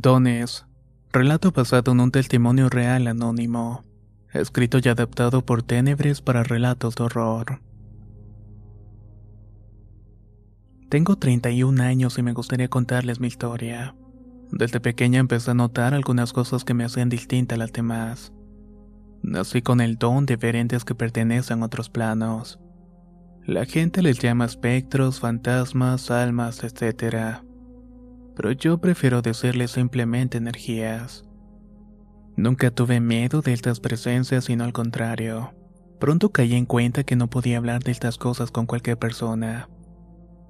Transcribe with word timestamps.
Dones. 0.00 0.66
Relato 1.12 1.50
basado 1.50 1.92
en 1.92 2.00
un 2.00 2.10
testimonio 2.10 2.68
real 2.68 3.06
anónimo. 3.08 3.84
Escrito 4.32 4.78
y 4.82 4.88
adaptado 4.88 5.44
por 5.44 5.62
Ténebres 5.62 6.20
para 6.20 6.44
relatos 6.44 6.94
de 6.94 7.04
horror. 7.04 7.60
Tengo 10.88 11.16
31 11.16 11.82
años 11.82 12.18
y 12.18 12.22
me 12.22 12.32
gustaría 12.32 12.68
contarles 12.68 13.20
mi 13.20 13.26
historia. 13.26 13.94
Desde 14.52 14.80
pequeña 14.80 15.20
empecé 15.20 15.50
a 15.50 15.54
notar 15.54 15.94
algunas 15.94 16.32
cosas 16.32 16.64
que 16.64 16.74
me 16.74 16.84
hacían 16.84 17.08
distinta 17.08 17.56
a 17.56 17.58
las 17.58 17.72
demás. 17.72 18.32
Nací 19.22 19.62
con 19.62 19.80
el 19.80 19.96
don 19.96 20.26
de 20.26 20.36
ver 20.36 20.56
entes 20.56 20.84
que 20.84 20.94
pertenecen 20.94 21.62
a 21.62 21.66
otros 21.66 21.90
planos. 21.90 22.60
La 23.44 23.64
gente 23.64 24.02
les 24.02 24.18
llama 24.18 24.44
espectros, 24.44 25.20
fantasmas, 25.20 26.10
almas, 26.10 26.62
etc 26.62 27.47
pero 28.38 28.52
yo 28.52 28.78
prefiero 28.78 29.20
decirles 29.20 29.72
simplemente 29.72 30.38
energías. 30.38 31.24
Nunca 32.36 32.70
tuve 32.70 33.00
miedo 33.00 33.42
de 33.42 33.52
estas 33.52 33.80
presencias, 33.80 34.44
sino 34.44 34.62
al 34.62 34.72
contrario. 34.72 35.54
Pronto 35.98 36.30
caí 36.30 36.54
en 36.54 36.64
cuenta 36.64 37.02
que 37.02 37.16
no 37.16 37.28
podía 37.28 37.58
hablar 37.58 37.82
de 37.82 37.90
estas 37.90 38.16
cosas 38.16 38.52
con 38.52 38.66
cualquier 38.66 38.96
persona, 38.96 39.68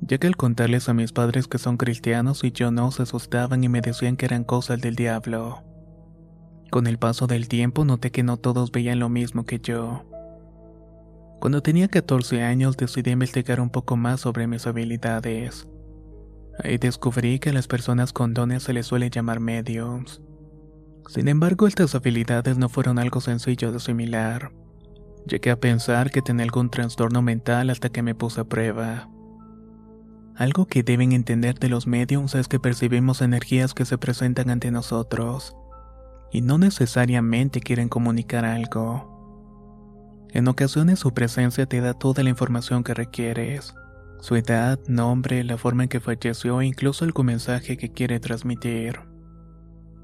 ya 0.02 0.18
que 0.18 0.26
al 0.26 0.36
contarles 0.36 0.90
a 0.90 0.92
mis 0.92 1.12
padres 1.12 1.48
que 1.48 1.56
son 1.56 1.78
cristianos 1.78 2.44
y 2.44 2.52
yo 2.52 2.70
no 2.70 2.90
se 2.90 3.04
asustaban 3.04 3.64
y 3.64 3.70
me 3.70 3.80
decían 3.80 4.18
que 4.18 4.26
eran 4.26 4.44
cosas 4.44 4.82
del 4.82 4.94
diablo. 4.94 5.64
Con 6.70 6.88
el 6.88 6.98
paso 6.98 7.26
del 7.26 7.48
tiempo 7.48 7.86
noté 7.86 8.10
que 8.10 8.22
no 8.22 8.36
todos 8.36 8.70
veían 8.70 8.98
lo 8.98 9.08
mismo 9.08 9.46
que 9.46 9.60
yo. 9.60 10.04
Cuando 11.40 11.62
tenía 11.62 11.88
14 11.88 12.42
años 12.42 12.76
decidí 12.76 13.12
investigar 13.12 13.62
un 13.62 13.70
poco 13.70 13.96
más 13.96 14.20
sobre 14.20 14.46
mis 14.46 14.66
habilidades. 14.66 15.66
Ahí 16.62 16.76
descubrí 16.78 17.38
que 17.38 17.50
a 17.50 17.52
las 17.52 17.68
personas 17.68 18.12
con 18.12 18.34
dones 18.34 18.64
se 18.64 18.72
les 18.72 18.86
suele 18.86 19.10
llamar 19.10 19.38
mediums. 19.38 20.20
Sin 21.08 21.28
embargo, 21.28 21.66
estas 21.66 21.94
habilidades 21.94 22.58
no 22.58 22.68
fueron 22.68 22.98
algo 22.98 23.20
sencillo 23.20 23.70
de 23.70 23.76
asimilar. 23.76 24.52
Llegué 25.26 25.50
a 25.50 25.60
pensar 25.60 26.10
que 26.10 26.20
tenía 26.20 26.44
algún 26.44 26.70
trastorno 26.70 27.22
mental 27.22 27.70
hasta 27.70 27.90
que 27.90 28.02
me 28.02 28.14
puse 28.14 28.40
a 28.40 28.44
prueba. 28.44 29.08
Algo 30.36 30.66
que 30.66 30.82
deben 30.82 31.12
entender 31.12 31.58
de 31.58 31.68
los 31.68 31.86
mediums 31.86 32.34
es 32.34 32.48
que 32.48 32.60
percibimos 32.60 33.22
energías 33.22 33.72
que 33.72 33.84
se 33.84 33.98
presentan 33.98 34.50
ante 34.50 34.70
nosotros, 34.70 35.56
y 36.32 36.42
no 36.42 36.58
necesariamente 36.58 37.60
quieren 37.60 37.88
comunicar 37.88 38.44
algo. 38.44 40.26
En 40.30 40.46
ocasiones 40.48 40.98
su 40.98 41.12
presencia 41.14 41.66
te 41.66 41.80
da 41.80 41.94
toda 41.94 42.22
la 42.22 42.30
información 42.30 42.84
que 42.84 42.94
requieres 42.94 43.74
su 44.20 44.36
edad, 44.36 44.78
nombre, 44.88 45.44
la 45.44 45.56
forma 45.56 45.84
en 45.84 45.88
que 45.88 46.00
falleció 46.00 46.60
e 46.60 46.66
incluso 46.66 47.04
algún 47.04 47.26
mensaje 47.26 47.76
que 47.76 47.90
quiere 47.90 48.20
transmitir. 48.20 49.00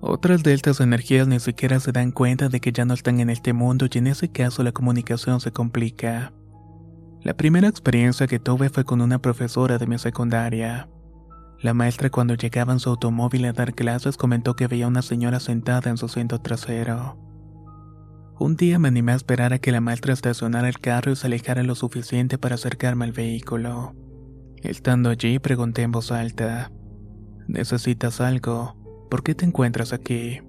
Otras 0.00 0.42
de 0.42 0.52
estas 0.52 0.80
energías 0.80 1.26
ni 1.26 1.40
siquiera 1.40 1.80
se 1.80 1.90
dan 1.90 2.10
cuenta 2.10 2.48
de 2.48 2.60
que 2.60 2.72
ya 2.72 2.84
no 2.84 2.94
están 2.94 3.20
en 3.20 3.30
este 3.30 3.52
mundo 3.52 3.86
y 3.90 3.98
en 3.98 4.06
ese 4.06 4.30
caso 4.30 4.62
la 4.62 4.72
comunicación 4.72 5.40
se 5.40 5.50
complica. 5.50 6.32
La 7.22 7.34
primera 7.34 7.68
experiencia 7.68 8.26
que 8.26 8.38
tuve 8.38 8.68
fue 8.68 8.84
con 8.84 9.00
una 9.00 9.18
profesora 9.18 9.78
de 9.78 9.86
mi 9.86 9.98
secundaria. 9.98 10.88
La 11.58 11.72
maestra 11.72 12.10
cuando 12.10 12.34
llegaba 12.34 12.74
en 12.74 12.80
su 12.80 12.90
automóvil 12.90 13.46
a 13.46 13.54
dar 13.54 13.74
clases 13.74 14.18
comentó 14.18 14.54
que 14.54 14.66
veía 14.66 14.88
una 14.88 15.00
señora 15.00 15.40
sentada 15.40 15.88
en 15.88 15.96
su 15.96 16.04
asiento 16.04 16.38
trasero. 16.38 17.18
Un 18.38 18.56
día 18.56 18.78
me 18.78 18.88
animé 18.88 19.12
a 19.12 19.16
esperar 19.16 19.54
a 19.54 19.58
que 19.58 19.72
la 19.72 19.80
maestra 19.80 20.12
estacionara 20.12 20.68
el 20.68 20.80
carro 20.80 21.12
y 21.12 21.16
se 21.16 21.28
alejara 21.28 21.62
lo 21.62 21.74
suficiente 21.74 22.36
para 22.36 22.56
acercarme 22.56 23.06
al 23.06 23.12
vehículo. 23.12 23.94
Estando 24.64 25.10
allí, 25.10 25.38
pregunté 25.38 25.82
en 25.82 25.92
voz 25.92 26.10
alta, 26.10 26.72
¿Necesitas 27.46 28.22
algo? 28.22 28.74
¿Por 29.10 29.22
qué 29.22 29.34
te 29.34 29.44
encuentras 29.44 29.92
aquí? 29.92 30.40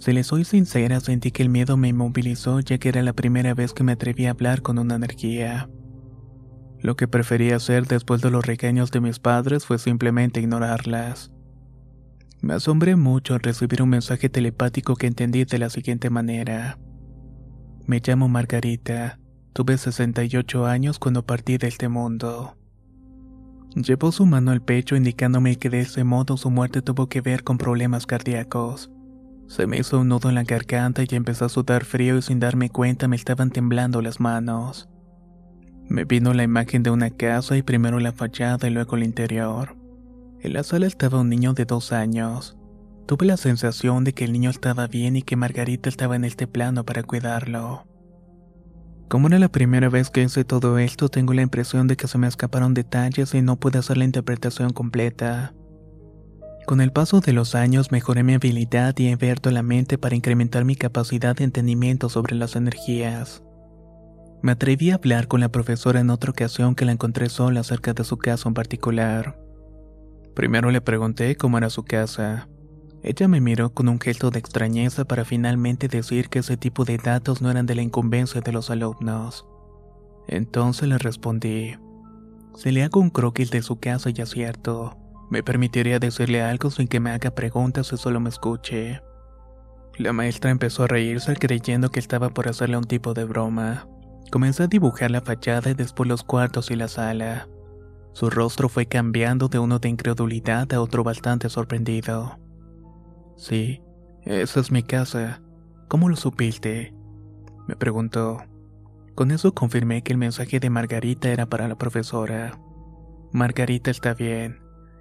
Si 0.00 0.12
le 0.14 0.24
soy 0.24 0.44
sincera, 0.44 1.00
sentí 1.00 1.30
que 1.30 1.42
el 1.42 1.50
miedo 1.50 1.76
me 1.76 1.88
inmovilizó 1.88 2.60
ya 2.60 2.78
que 2.78 2.88
era 2.88 3.02
la 3.02 3.12
primera 3.12 3.52
vez 3.52 3.74
que 3.74 3.84
me 3.84 3.92
atreví 3.92 4.24
a 4.24 4.30
hablar 4.30 4.62
con 4.62 4.78
una 4.78 4.94
energía. 4.94 5.68
Lo 6.80 6.96
que 6.96 7.06
preferí 7.06 7.50
hacer 7.50 7.86
después 7.86 8.22
de 8.22 8.30
los 8.30 8.46
regaños 8.46 8.90
de 8.90 9.02
mis 9.02 9.18
padres 9.18 9.66
fue 9.66 9.78
simplemente 9.78 10.40
ignorarlas. 10.40 11.30
Me 12.40 12.54
asombré 12.54 12.96
mucho 12.96 13.34
al 13.34 13.40
recibir 13.40 13.82
un 13.82 13.90
mensaje 13.90 14.30
telepático 14.30 14.96
que 14.96 15.08
entendí 15.08 15.44
de 15.44 15.58
la 15.58 15.68
siguiente 15.68 16.08
manera. 16.08 16.78
Me 17.86 18.00
llamo 18.02 18.28
Margarita. 18.28 19.20
Tuve 19.52 19.76
68 19.76 20.64
años 20.64 20.98
cuando 20.98 21.26
partí 21.26 21.58
de 21.58 21.68
este 21.68 21.90
mundo. 21.90 22.56
Llevó 23.74 24.12
su 24.12 24.24
mano 24.24 24.52
al 24.52 24.62
pecho 24.62 24.94
indicándome 24.94 25.56
que 25.56 25.68
de 25.68 25.80
ese 25.80 26.04
modo 26.04 26.36
su 26.36 26.48
muerte 26.48 26.80
tuvo 26.80 27.08
que 27.08 27.20
ver 27.20 27.42
con 27.42 27.58
problemas 27.58 28.06
cardíacos. 28.06 28.92
Se 29.48 29.66
me 29.66 29.78
hizo 29.78 30.00
un 30.00 30.08
nudo 30.08 30.28
en 30.28 30.36
la 30.36 30.44
garganta 30.44 31.02
y 31.02 31.14
empezó 31.14 31.46
a 31.46 31.48
sudar 31.48 31.84
frío 31.84 32.16
y 32.16 32.22
sin 32.22 32.38
darme 32.38 32.70
cuenta 32.70 33.08
me 33.08 33.16
estaban 33.16 33.50
temblando 33.50 34.00
las 34.00 34.20
manos. 34.20 34.88
Me 35.88 36.04
vino 36.04 36.32
la 36.34 36.44
imagen 36.44 36.82
de 36.84 36.90
una 36.90 37.10
casa 37.10 37.56
y 37.56 37.62
primero 37.62 37.98
la 37.98 38.12
fachada 38.12 38.68
y 38.68 38.70
luego 38.70 38.96
el 38.96 39.02
interior. 39.02 39.76
En 40.40 40.52
la 40.52 40.62
sala 40.62 40.86
estaba 40.86 41.20
un 41.20 41.28
niño 41.28 41.52
de 41.52 41.64
dos 41.64 41.92
años. 41.92 42.56
Tuve 43.06 43.26
la 43.26 43.36
sensación 43.36 44.04
de 44.04 44.14
que 44.14 44.24
el 44.24 44.32
niño 44.32 44.50
estaba 44.50 44.86
bien 44.86 45.16
y 45.16 45.22
que 45.22 45.36
Margarita 45.36 45.88
estaba 45.88 46.16
en 46.16 46.24
este 46.24 46.46
plano 46.46 46.84
para 46.84 47.02
cuidarlo. 47.02 47.86
Como 49.14 49.28
era 49.28 49.38
la 49.38 49.48
primera 49.48 49.88
vez 49.88 50.10
que 50.10 50.24
hice 50.24 50.42
todo 50.42 50.76
esto, 50.76 51.08
tengo 51.08 51.34
la 51.34 51.42
impresión 51.42 51.86
de 51.86 51.96
que 51.96 52.08
se 52.08 52.18
me 52.18 52.26
escaparon 52.26 52.74
detalles 52.74 53.32
y 53.32 53.42
no 53.42 53.54
pude 53.54 53.78
hacer 53.78 53.96
la 53.96 54.02
interpretación 54.02 54.72
completa. 54.72 55.54
Con 56.66 56.80
el 56.80 56.90
paso 56.90 57.20
de 57.20 57.32
los 57.32 57.54
años 57.54 57.92
mejoré 57.92 58.24
mi 58.24 58.34
habilidad 58.34 58.92
y 58.98 59.06
he 59.06 59.12
abierto 59.12 59.52
la 59.52 59.62
mente 59.62 59.98
para 59.98 60.16
incrementar 60.16 60.64
mi 60.64 60.74
capacidad 60.74 61.36
de 61.36 61.44
entendimiento 61.44 62.08
sobre 62.08 62.34
las 62.34 62.56
energías. 62.56 63.44
Me 64.42 64.50
atreví 64.50 64.90
a 64.90 64.96
hablar 64.96 65.28
con 65.28 65.38
la 65.38 65.48
profesora 65.48 66.00
en 66.00 66.10
otra 66.10 66.32
ocasión 66.32 66.74
que 66.74 66.84
la 66.84 66.90
encontré 66.90 67.28
sola 67.28 67.60
acerca 67.60 67.92
de 67.94 68.02
su 68.02 68.18
caso 68.18 68.48
en 68.48 68.54
particular. 68.54 69.38
Primero 70.34 70.72
le 70.72 70.80
pregunté 70.80 71.36
cómo 71.36 71.56
era 71.56 71.70
su 71.70 71.84
casa. 71.84 72.48
Ella 73.06 73.28
me 73.28 73.42
miró 73.42 73.74
con 73.74 73.90
un 73.90 74.00
gesto 74.00 74.30
de 74.30 74.38
extrañeza 74.38 75.04
para 75.04 75.26
finalmente 75.26 75.88
decir 75.88 76.30
que 76.30 76.38
ese 76.38 76.56
tipo 76.56 76.86
de 76.86 76.96
datos 76.96 77.42
no 77.42 77.50
eran 77.50 77.66
de 77.66 77.74
la 77.74 77.82
incumbencia 77.82 78.40
de 78.40 78.50
los 78.50 78.70
alumnos. 78.70 79.46
Entonces 80.26 80.88
le 80.88 80.96
respondí, 80.96 81.76
si 82.56 82.70
le 82.70 82.82
hago 82.82 83.00
un 83.00 83.10
croquis 83.10 83.50
de 83.50 83.60
su 83.60 83.78
casa 83.78 84.08
ya 84.08 84.24
cierto, 84.24 84.96
me 85.28 85.42
permitiría 85.42 85.98
decirle 85.98 86.40
algo 86.40 86.70
sin 86.70 86.88
que 86.88 86.98
me 86.98 87.10
haga 87.10 87.30
preguntas 87.34 87.92
y 87.92 87.98
solo 87.98 88.20
me 88.20 88.30
escuche. 88.30 89.02
La 89.98 90.14
maestra 90.14 90.50
empezó 90.50 90.84
a 90.84 90.88
reírse 90.88 91.36
creyendo 91.36 91.90
que 91.90 92.00
estaba 92.00 92.30
por 92.30 92.48
hacerle 92.48 92.78
un 92.78 92.84
tipo 92.84 93.12
de 93.12 93.24
broma. 93.24 93.86
Comencé 94.30 94.62
a 94.62 94.66
dibujar 94.66 95.10
la 95.10 95.20
fachada 95.20 95.70
y 95.70 95.74
después 95.74 96.08
los 96.08 96.24
cuartos 96.24 96.70
y 96.70 96.76
la 96.76 96.88
sala. 96.88 97.48
Su 98.14 98.30
rostro 98.30 98.70
fue 98.70 98.86
cambiando 98.86 99.48
de 99.48 99.58
uno 99.58 99.78
de 99.78 99.90
incredulidad 99.90 100.72
a 100.72 100.80
otro 100.80 101.04
bastante 101.04 101.50
sorprendido. 101.50 102.38
Sí, 103.36 103.82
esa 104.22 104.60
es 104.60 104.70
mi 104.70 104.82
casa. 104.82 105.42
¿Cómo 105.88 106.08
lo 106.08 106.16
supiste? 106.16 106.94
Me 107.66 107.76
preguntó. 107.76 108.38
Con 109.14 109.30
eso 109.30 109.54
confirmé 109.54 110.02
que 110.02 110.12
el 110.12 110.18
mensaje 110.18 110.60
de 110.60 110.70
Margarita 110.70 111.28
era 111.28 111.46
para 111.46 111.68
la 111.68 111.76
profesora. 111.76 112.58
Margarita 113.32 113.90
está 113.90 114.14
bien. 114.14 114.60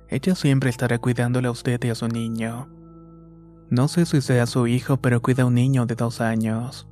Ella 0.10 0.36
siempre 0.36 0.70
estará 0.70 1.00
cuidándole 1.00 1.48
a 1.48 1.52
usted 1.52 1.84
y 1.84 1.90
a 1.90 1.96
su 1.96 2.08
niño. 2.08 2.70
No 3.70 3.88
sé 3.88 4.06
si 4.06 4.22
sea 4.22 4.46
su 4.46 4.68
hijo, 4.68 4.98
pero 4.98 5.22
cuida 5.22 5.44
a 5.44 5.46
un 5.48 5.56
niño 5.56 5.86
de 5.86 5.96
dos 5.96 6.22
años. 6.22 6.88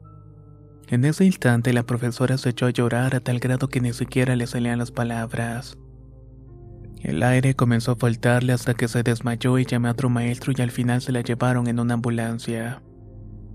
En 0.87 1.05
ese 1.05 1.25
instante 1.25 1.73
la 1.73 1.83
profesora 1.83 2.37
se 2.37 2.49
echó 2.49 2.65
a 2.65 2.71
llorar 2.71 3.15
a 3.15 3.19
tal 3.19 3.39
grado 3.39 3.69
que 3.69 3.81
ni 3.81 3.93
siquiera 3.93 4.35
le 4.35 4.47
salían 4.47 4.79
las 4.79 4.91
palabras. 4.91 5.77
El 7.03 7.23
aire 7.23 7.55
comenzó 7.55 7.93
a 7.93 7.95
faltarle 7.95 8.53
hasta 8.53 8.75
que 8.75 8.87
se 8.87 9.01
desmayó 9.01 9.57
y 9.57 9.65
llamé 9.65 9.87
a 9.87 9.91
otro 9.91 10.09
maestro 10.09 10.53
y 10.55 10.61
al 10.61 10.69
final 10.69 11.01
se 11.01 11.11
la 11.11 11.21
llevaron 11.21 11.67
en 11.67 11.79
una 11.79 11.95
ambulancia. 11.95 12.83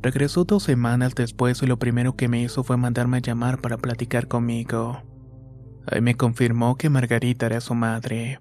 Regresó 0.02 0.44
dos 0.44 0.64
semanas 0.64 1.14
después 1.14 1.62
y 1.62 1.66
lo 1.66 1.78
primero 1.78 2.16
que 2.16 2.28
me 2.28 2.42
hizo 2.42 2.64
fue 2.64 2.76
mandarme 2.76 3.18
a 3.18 3.20
llamar 3.20 3.60
para 3.60 3.78
platicar 3.78 4.26
conmigo. 4.26 5.02
Ahí 5.86 6.00
me 6.00 6.16
confirmó 6.16 6.76
que 6.76 6.90
Margarita 6.90 7.46
era 7.46 7.60
su 7.60 7.74
madre. 7.74 8.40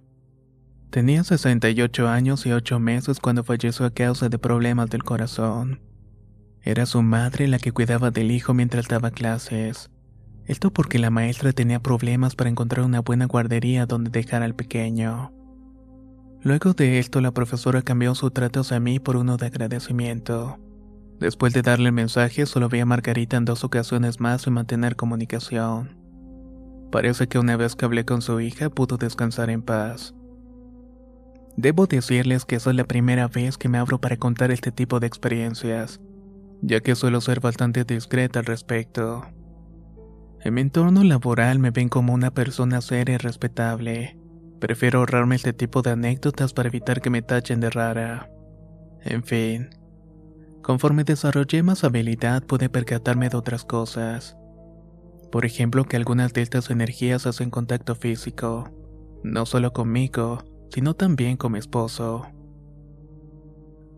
Tenía 0.89 1.23
68 1.23 2.07
años 2.07 2.45
y 2.45 2.51
8 2.51 2.79
meses 2.79 3.19
cuando 3.19 3.43
falleció 3.43 3.85
a 3.85 3.93
causa 3.93 4.29
de 4.29 4.39
problemas 4.39 4.89
del 4.89 5.03
corazón. 5.03 5.81
Era 6.61 6.87
su 6.87 7.03
madre 7.03 7.47
la 7.47 7.59
que 7.59 7.71
cuidaba 7.71 8.09
del 8.09 8.31
hijo 8.31 8.55
mientras 8.55 8.87
daba 8.87 9.11
clases. 9.11 9.91
Esto 10.47 10.71
porque 10.71 10.99
la 10.99 11.09
maestra 11.09 11.53
tenía 11.53 11.79
problemas 11.79 12.35
para 12.35 12.49
encontrar 12.49 12.85
una 12.85 13.01
buena 13.01 13.25
guardería 13.25 13.85
donde 13.85 14.11
dejar 14.11 14.43
al 14.43 14.55
pequeño. 14.55 15.31
Luego 16.41 16.73
de 16.73 16.99
esto, 16.99 17.21
la 17.21 17.31
profesora 17.31 17.81
cambió 17.81 18.13
su 18.13 18.29
trato 18.29 18.59
hacia 18.59 18.79
mí 18.79 18.99
por 18.99 19.17
uno 19.17 19.37
de 19.37 19.47
agradecimiento. 19.47 20.59
Después 21.19 21.53
de 21.53 21.63
darle 21.63 21.87
el 21.87 21.93
mensaje, 21.93 22.45
solo 22.45 22.69
vi 22.69 22.81
a 22.81 22.85
Margarita 22.85 23.37
en 23.37 23.45
dos 23.45 23.63
ocasiones 23.63 24.19
más 24.19 24.43
sin 24.43 24.53
mantener 24.53 24.95
comunicación. 24.95 25.97
Parece 26.91 27.27
que 27.27 27.39
una 27.39 27.57
vez 27.57 27.75
que 27.75 27.85
hablé 27.85 28.05
con 28.05 28.21
su 28.21 28.39
hija 28.39 28.69
pudo 28.69 28.97
descansar 28.97 29.49
en 29.49 29.63
paz. 29.63 30.13
Debo 31.57 31.87
decirles 31.87 32.45
que 32.45 32.57
esa 32.57 32.69
es 32.69 32.75
la 32.75 32.83
primera 32.83 33.27
vez 33.27 33.57
que 33.57 33.69
me 33.69 33.77
abro 33.77 33.99
para 33.99 34.17
contar 34.17 34.51
este 34.51 34.71
tipo 34.71 34.99
de 34.99 35.07
experiencias, 35.07 36.01
ya 36.61 36.81
que 36.81 36.95
suelo 36.95 37.21
ser 37.21 37.39
bastante 37.39 37.85
discreta 37.85 38.39
al 38.39 38.45
respecto. 38.45 39.23
En 40.45 40.53
mi 40.53 40.61
entorno 40.61 41.03
laboral 41.03 41.57
me 41.57 41.71
ven 41.71 41.89
como 41.89 42.13
una 42.13 42.29
persona 42.29 42.79
seria 42.79 43.15
y 43.15 43.17
respetable. 43.17 44.19
Prefiero 44.59 44.99
ahorrarme 44.99 45.37
este 45.37 45.53
tipo 45.53 45.81
de 45.81 45.89
anécdotas 45.89 46.53
para 46.53 46.69
evitar 46.69 47.01
que 47.01 47.09
me 47.09 47.23
tachen 47.23 47.59
de 47.59 47.71
rara. 47.71 48.29
En 49.01 49.23
fin, 49.23 49.71
conforme 50.61 51.03
desarrollé 51.03 51.63
más 51.63 51.83
habilidad 51.83 52.43
pude 52.43 52.69
percatarme 52.69 53.29
de 53.29 53.37
otras 53.37 53.65
cosas. 53.65 54.37
Por 55.31 55.47
ejemplo, 55.47 55.85
que 55.85 55.97
algunas 55.97 56.31
de 56.31 56.43
estas 56.43 56.69
energías 56.69 57.25
hacen 57.25 57.49
contacto 57.49 57.95
físico, 57.95 58.69
no 59.23 59.47
solo 59.47 59.73
conmigo, 59.73 60.43
sino 60.69 60.93
también 60.93 61.37
con 61.37 61.53
mi 61.53 61.57
esposo. 61.57 62.27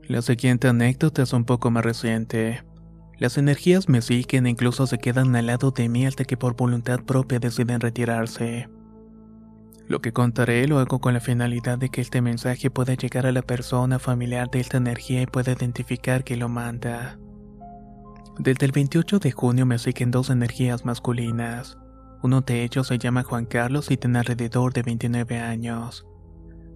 La 0.04 0.22
siguiente 0.22 0.70
anécdota 0.70 1.24
es 1.24 1.34
un 1.34 1.44
poco 1.44 1.72
más 1.72 1.84
reciente. 1.84 2.64
Las 3.20 3.38
energías 3.38 3.90
me 3.90 4.02
siguen 4.02 4.46
e 4.46 4.52
incluso 4.52 4.86
se 4.86 5.00
quedan 5.00 5.36
al 5.36 5.48
lado 5.48 5.72
de 5.72 5.90
mí 5.90 6.06
hasta 6.06 6.24
que 6.24 6.38
por 6.38 6.56
voluntad 6.56 7.00
propia 7.00 7.40
deciden 7.40 7.80
retirarse. 7.80 8.70
Lo 9.88 10.02
que 10.02 10.12
contaré 10.12 10.68
lo 10.68 10.80
hago 10.80 11.00
con 11.00 11.14
la 11.14 11.20
finalidad 11.20 11.78
de 11.80 11.90
que 11.90 12.02
este 12.02 12.22
mensaje 12.22 12.70
pueda 12.70 12.94
llegar 12.94 13.26
a 13.26 13.32
la 13.32 13.42
persona 13.42 14.00
familiar 14.00 14.52
de 14.52 14.60
esta 14.60 14.78
energía 14.78 15.22
y 15.22 15.26
pueda 15.28 15.54
identificar 15.54 16.24
quién 16.24 16.42
lo 16.42 16.50
manda. 16.50 17.18
Desde 18.38 18.66
el 18.66 18.72
28 18.72 19.18
de 19.18 19.32
junio 19.32 19.66
me 19.66 19.80
siguen 19.80 20.12
dos 20.12 20.30
energías 20.30 20.86
masculinas. 20.86 21.78
Uno 22.22 22.42
de 22.42 22.64
ellos 22.64 22.88
se 22.88 23.00
llama 23.00 23.24
Juan 23.24 23.46
Carlos 23.46 23.90
y 23.90 23.98
tiene 23.98 24.20
alrededor 24.20 24.74
de 24.74 24.84
29 24.84 25.40
años. 25.40 26.06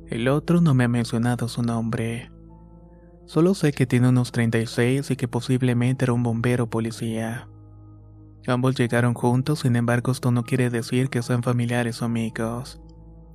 El 0.07 0.27
otro 0.27 0.59
no 0.59 0.73
me 0.73 0.85
ha 0.85 0.87
mencionado 0.87 1.47
su 1.47 1.61
nombre. 1.61 2.31
Solo 3.31 3.53
sé 3.53 3.71
que 3.71 3.87
tiene 3.87 4.09
unos 4.09 4.33
36 4.33 5.09
y 5.11 5.15
que 5.15 5.29
posiblemente 5.29 6.03
era 6.03 6.11
un 6.11 6.21
bombero 6.21 6.69
policía. 6.69 7.47
Ambos 8.45 8.75
llegaron 8.75 9.13
juntos, 9.13 9.59
sin 9.59 9.77
embargo 9.77 10.11
esto 10.11 10.31
no 10.31 10.43
quiere 10.43 10.69
decir 10.69 11.07
que 11.07 11.21
sean 11.21 11.41
familiares 11.41 12.01
o 12.01 12.05
amigos, 12.05 12.81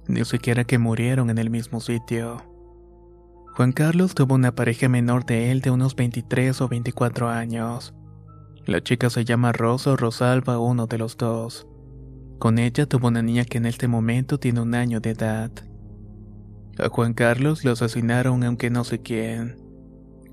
ni 0.06 0.22
siquiera 0.26 0.64
que 0.64 0.76
murieron 0.76 1.30
en 1.30 1.38
el 1.38 1.48
mismo 1.48 1.80
sitio. 1.80 2.44
Juan 3.54 3.72
Carlos 3.72 4.14
tuvo 4.14 4.34
una 4.34 4.54
pareja 4.54 4.86
menor 4.90 5.24
de 5.24 5.50
él 5.50 5.62
de 5.62 5.70
unos 5.70 5.96
23 5.96 6.60
o 6.60 6.68
24 6.68 7.30
años. 7.30 7.94
La 8.66 8.82
chica 8.82 9.08
se 9.08 9.24
llama 9.24 9.52
Rosa 9.52 9.92
o 9.92 9.96
Rosalba, 9.96 10.58
uno 10.58 10.86
de 10.86 10.98
los 10.98 11.16
dos. 11.16 11.66
Con 12.38 12.58
ella 12.58 12.84
tuvo 12.84 13.08
una 13.08 13.22
niña 13.22 13.46
que 13.46 13.56
en 13.56 13.64
este 13.64 13.88
momento 13.88 14.38
tiene 14.38 14.60
un 14.60 14.74
año 14.74 15.00
de 15.00 15.12
edad. 15.12 15.52
A 16.78 16.90
Juan 16.90 17.14
Carlos 17.14 17.64
lo 17.64 17.72
asesinaron 17.72 18.44
aunque 18.44 18.68
no 18.68 18.84
sé 18.84 19.00
quién. 19.00 19.64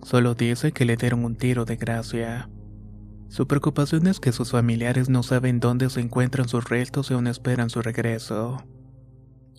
Solo 0.04 0.36
dice 0.36 0.72
que 0.72 0.86
le 0.86 0.98
dieron 0.98 1.24
un 1.24 1.36
tiro 1.36 1.66
de 1.66 1.78
gracia. 1.78 2.50
Su 3.30 3.48
preocupación 3.48 4.06
es 4.08 4.20
que 4.20 4.32
sus 4.32 4.52
familiares 4.52 5.10
no 5.10 5.24
saben 5.24 5.60
dónde 5.60 5.90
se 5.90 6.02
encuentran 6.02 6.48
sus 6.48 6.70
restos 6.70 7.10
y 7.10 7.14
aún 7.14 7.28
esperan 7.28 7.70
su 7.70 7.82
regreso. 7.82 8.64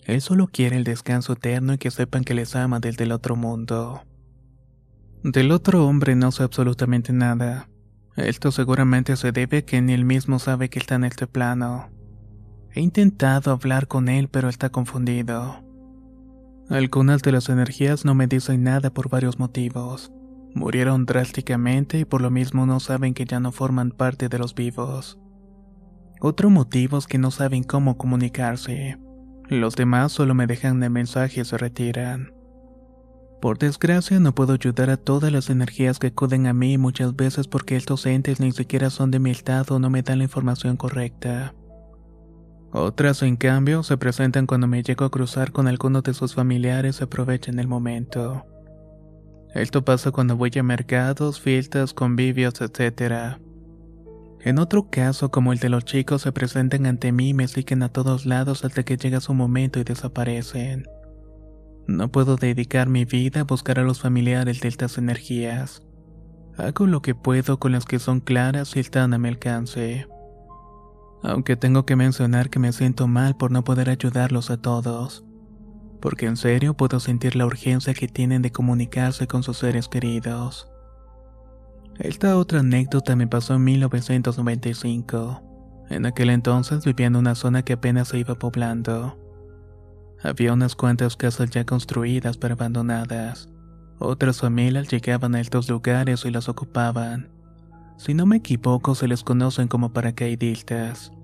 Él 0.05 0.21
solo 0.21 0.47
quiere 0.47 0.77
el 0.77 0.83
descanso 0.83 1.33
eterno 1.33 1.73
y 1.73 1.77
que 1.77 1.91
sepan 1.91 2.23
que 2.23 2.35
les 2.35 2.55
ama 2.55 2.79
desde 2.79 3.05
el 3.05 3.11
otro 3.11 3.35
mundo. 3.35 4.03
Del 5.23 5.51
otro 5.51 5.85
hombre 5.87 6.15
no 6.15 6.31
sé 6.31 6.43
absolutamente 6.43 7.11
nada. 7.11 7.67
Esto 8.15 8.51
seguramente 8.51 9.17
se 9.17 9.31
debe 9.31 9.57
a 9.57 9.61
que 9.63 9.81
ni 9.81 9.93
él 9.93 10.05
mismo 10.05 10.37
sabe 10.37 10.69
que 10.69 10.79
está 10.79 10.95
en 10.95 11.05
este 11.05 11.25
plano. 11.25 11.89
He 12.71 12.81
intentado 12.81 13.51
hablar 13.51 13.87
con 13.87 14.07
él 14.07 14.29
pero 14.29 14.47
está 14.47 14.69
confundido. 14.69 15.63
Algunas 16.69 17.23
de 17.23 17.31
las 17.31 17.49
energías 17.49 18.05
no 18.05 18.13
me 18.15 18.27
dicen 18.27 18.63
nada 18.63 18.91
por 18.91 19.09
varios 19.09 19.39
motivos. 19.39 20.11
Murieron 20.55 21.05
drásticamente 21.05 21.99
y 21.99 22.05
por 22.05 22.21
lo 22.21 22.31
mismo 22.31 22.65
no 22.65 22.79
saben 22.79 23.13
que 23.13 23.25
ya 23.25 23.41
no 23.41 23.51
forman 23.51 23.91
parte 23.91 24.29
de 24.29 24.39
los 24.39 24.55
vivos. 24.55 25.19
Otro 26.21 26.49
motivo 26.49 26.97
es 26.97 27.07
que 27.07 27.17
no 27.17 27.29
saben 27.29 27.63
cómo 27.63 27.97
comunicarse. 27.97 28.97
Los 29.49 29.75
demás 29.75 30.13
solo 30.13 30.33
me 30.33 30.47
dejan 30.47 30.79
de 30.79 30.89
mensaje 30.89 31.41
y 31.41 31.45
se 31.45 31.57
retiran. 31.57 32.31
Por 33.41 33.57
desgracia 33.59 34.17
no 34.21 34.33
puedo 34.33 34.53
ayudar 34.53 34.89
a 34.89 34.95
todas 34.95 35.29
las 35.29 35.49
energías 35.49 35.99
que 35.99 36.07
acuden 36.07 36.47
a 36.47 36.53
mí 36.53 36.77
muchas 36.77 37.17
veces 37.17 37.49
porque 37.49 37.75
estos 37.75 38.05
entes 38.05 38.39
ni 38.39 38.53
siquiera 38.53 38.89
son 38.89 39.11
de 39.11 39.19
mi 39.19 39.31
estado 39.31 39.75
o 39.75 39.79
no 39.79 39.89
me 39.89 40.03
dan 40.03 40.19
la 40.19 40.23
información 40.23 40.77
correcta. 40.77 41.53
Otras, 42.71 43.21
en 43.23 43.35
cambio, 43.35 43.83
se 43.83 43.97
presentan 43.97 44.47
cuando 44.47 44.67
me 44.67 44.83
llego 44.83 45.03
a 45.03 45.11
cruzar 45.11 45.51
con 45.51 45.67
alguno 45.67 46.01
de 46.01 46.13
sus 46.13 46.33
familiares 46.33 47.01
y 47.01 47.03
aprovechan 47.03 47.59
el 47.59 47.67
momento. 47.67 48.45
Esto 49.55 49.83
pasa 49.83 50.11
cuando 50.11 50.35
voy 50.35 50.51
a 50.59 50.63
mercados, 50.63 51.41
fiestas, 51.41 51.93
convivios, 51.93 52.61
etc. 52.61 53.37
En 54.41 54.59
otro 54.59 54.89
caso, 54.89 55.31
como 55.31 55.53
el 55.53 55.59
de 55.59 55.69
los 55.69 55.85
chicos, 55.85 56.21
se 56.21 56.31
presentan 56.31 56.85
ante 56.85 57.11
mí 57.11 57.29
y 57.29 57.33
me 57.33 57.47
siguen 57.47 57.81
a 57.81 57.89
todos 57.89 58.25
lados 58.27 58.63
hasta 58.63 58.83
que 58.83 58.97
llega 58.97 59.21
su 59.21 59.33
momento 59.33 59.79
y 59.79 59.83
desaparecen. 59.83 60.85
No 61.87 62.11
puedo 62.11 62.35
dedicar 62.35 62.89
mi 62.89 63.05
vida 63.05 63.41
a 63.41 63.45
buscar 63.45 63.79
a 63.79 63.83
los 63.83 64.01
familiares 64.01 64.59
de 64.59 64.67
estas 64.67 64.97
energías. 64.97 65.81
Hago 66.57 66.85
lo 66.85 67.01
que 67.01 67.15
puedo 67.15 67.57
con 67.57 67.71
las 67.71 67.85
que 67.85 67.97
son 67.97 68.19
claras 68.19 68.75
y 68.75 68.79
están 68.79 69.13
a 69.13 69.17
mi 69.17 69.29
alcance 69.29 70.05
aunque 71.25 71.55
tengo 71.55 71.85
que 71.85 71.95
mencionar 71.95 72.49
que 72.49 72.59
me 72.59 72.71
siento 72.71 73.07
mal 73.07 73.35
por 73.35 73.51
no 73.51 73.63
poder 73.63 73.89
ayudarlos 73.89 74.51
a 74.51 74.57
todos, 74.57 75.24
porque 76.05 76.27
en 76.27 76.37
serio 76.37 76.75
puedo 76.75 76.99
sentir 76.99 77.35
la 77.35 77.47
urgencia 77.47 77.95
que 77.95 78.07
tienen 78.07 78.43
de 78.43 78.51
comunicarse 78.51 79.25
con 79.25 79.41
sus 79.41 79.57
seres 79.57 79.87
queridos. 79.87 80.69
Esta 81.97 82.37
otra 82.37 82.59
anécdota 82.59 83.15
me 83.15 83.25
pasó 83.25 83.55
en 83.55 83.63
1995. 83.63 85.41
En 85.89 86.05
aquel 86.05 86.29
entonces 86.29 86.85
vivía 86.85 87.07
en 87.07 87.15
una 87.15 87.33
zona 87.33 87.63
que 87.63 87.73
apenas 87.73 88.09
se 88.09 88.19
iba 88.19 88.35
poblando. 88.35 89.17
Había 90.21 90.53
unas 90.53 90.75
cuantas 90.75 91.17
casas 91.17 91.49
ya 91.49 91.65
construidas 91.65 92.37
pero 92.37 92.53
abandonadas. 92.53 93.49
Otras 93.97 94.41
familias 94.41 94.89
llegaban 94.89 95.33
a 95.33 95.41
estos 95.41 95.67
lugares 95.67 96.23
y 96.23 96.29
las 96.29 96.47
ocupaban. 96.47 97.31
Si 97.97 98.13
no 98.13 98.27
me 98.27 98.35
equivoco, 98.35 98.93
se 98.93 99.07
les 99.07 99.23
conocen 99.23 99.67
como 99.67 99.91
paracaidistas. 99.91 101.14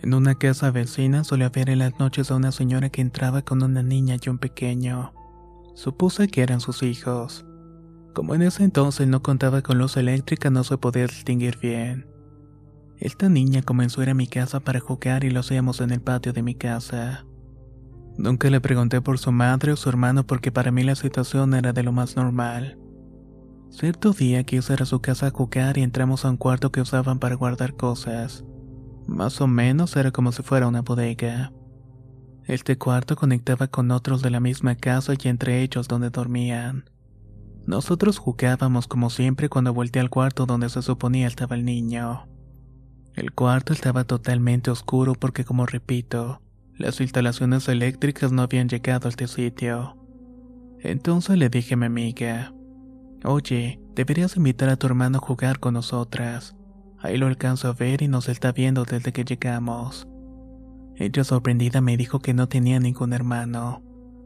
En 0.00 0.14
una 0.14 0.36
casa 0.36 0.70
vecina 0.70 1.24
solía 1.24 1.48
ver 1.48 1.70
en 1.70 1.80
las 1.80 1.98
noches 1.98 2.30
a 2.30 2.36
una 2.36 2.52
señora 2.52 2.88
que 2.88 3.00
entraba 3.00 3.42
con 3.42 3.62
una 3.62 3.82
niña 3.82 4.16
y 4.24 4.28
un 4.28 4.38
pequeño. 4.38 5.12
Supuse 5.74 6.28
que 6.28 6.42
eran 6.42 6.60
sus 6.60 6.84
hijos. 6.84 7.44
Como 8.14 8.34
en 8.34 8.42
ese 8.42 8.62
entonces 8.62 9.08
no 9.08 9.22
contaba 9.22 9.62
con 9.62 9.78
luz 9.78 9.96
eléctrica, 9.96 10.50
no 10.50 10.62
se 10.62 10.78
podía 10.78 11.06
distinguir 11.06 11.58
bien. 11.58 12.06
Esta 12.98 13.28
niña 13.28 13.62
comenzó 13.62 14.00
a 14.00 14.04
ir 14.04 14.10
a 14.10 14.14
mi 14.14 14.28
casa 14.28 14.60
para 14.60 14.80
jugar 14.80 15.24
y 15.24 15.30
lo 15.30 15.40
hacíamos 15.40 15.80
en 15.80 15.90
el 15.90 16.00
patio 16.00 16.32
de 16.32 16.42
mi 16.42 16.54
casa. 16.54 17.24
Nunca 18.16 18.50
le 18.50 18.60
pregunté 18.60 19.00
por 19.00 19.18
su 19.18 19.32
madre 19.32 19.72
o 19.72 19.76
su 19.76 19.88
hermano 19.88 20.26
porque 20.26 20.52
para 20.52 20.70
mí 20.70 20.84
la 20.84 20.94
situación 20.94 21.54
era 21.54 21.72
de 21.72 21.82
lo 21.82 21.92
más 21.92 22.16
normal. 22.16 22.78
Cierto 23.70 24.12
día 24.12 24.44
quise 24.44 24.72
ir 24.72 24.82
a 24.82 24.86
su 24.86 25.00
casa 25.00 25.26
a 25.26 25.30
jugar 25.30 25.76
y 25.78 25.82
entramos 25.82 26.24
a 26.24 26.30
un 26.30 26.36
cuarto 26.36 26.72
que 26.72 26.80
usaban 26.80 27.18
para 27.18 27.34
guardar 27.36 27.74
cosas. 27.74 28.44
Más 29.08 29.40
o 29.40 29.46
menos 29.46 29.96
era 29.96 30.10
como 30.10 30.32
si 30.32 30.42
fuera 30.42 30.68
una 30.68 30.82
bodega. 30.82 31.50
Este 32.44 32.76
cuarto 32.76 33.16
conectaba 33.16 33.66
con 33.66 33.90
otros 33.90 34.20
de 34.20 34.28
la 34.28 34.38
misma 34.38 34.74
casa 34.74 35.14
y 35.18 35.28
entre 35.28 35.62
ellos 35.62 35.88
donde 35.88 36.10
dormían. 36.10 36.84
Nosotros 37.66 38.18
jugábamos 38.18 38.86
como 38.86 39.08
siempre 39.08 39.48
cuando 39.48 39.72
volteé 39.72 40.00
al 40.00 40.10
cuarto 40.10 40.44
donde 40.44 40.68
se 40.68 40.82
suponía 40.82 41.26
estaba 41.26 41.56
el 41.56 41.64
niño. 41.64 42.28
El 43.14 43.32
cuarto 43.32 43.72
estaba 43.72 44.04
totalmente 44.04 44.70
oscuro 44.70 45.14
porque, 45.14 45.42
como 45.42 45.64
repito, 45.64 46.42
las 46.76 47.00
instalaciones 47.00 47.66
eléctricas 47.68 48.30
no 48.30 48.42
habían 48.42 48.68
llegado 48.68 49.08
a 49.08 49.10
este 49.10 49.26
sitio. 49.26 49.96
Entonces 50.80 51.38
le 51.38 51.48
dije 51.48 51.74
a 51.74 51.76
mi 51.78 51.86
amiga, 51.86 52.52
Oye, 53.24 53.80
deberías 53.94 54.36
invitar 54.36 54.68
a 54.68 54.76
tu 54.76 54.86
hermano 54.86 55.16
a 55.16 55.26
jugar 55.26 55.60
con 55.60 55.74
nosotras. 55.74 56.57
Ahí 57.00 57.16
lo 57.16 57.26
alcanzo 57.26 57.68
a 57.68 57.72
ver 57.72 58.02
y 58.02 58.08
nos 58.08 58.28
está 58.28 58.52
viendo 58.52 58.84
desde 58.84 59.12
que 59.12 59.24
llegamos. 59.24 60.08
Ella 60.96 61.22
sorprendida 61.22 61.80
me 61.80 61.96
dijo 61.96 62.18
que 62.18 62.34
no 62.34 62.48
tenía 62.48 62.80
ningún 62.80 63.12
hermano, 63.12 63.82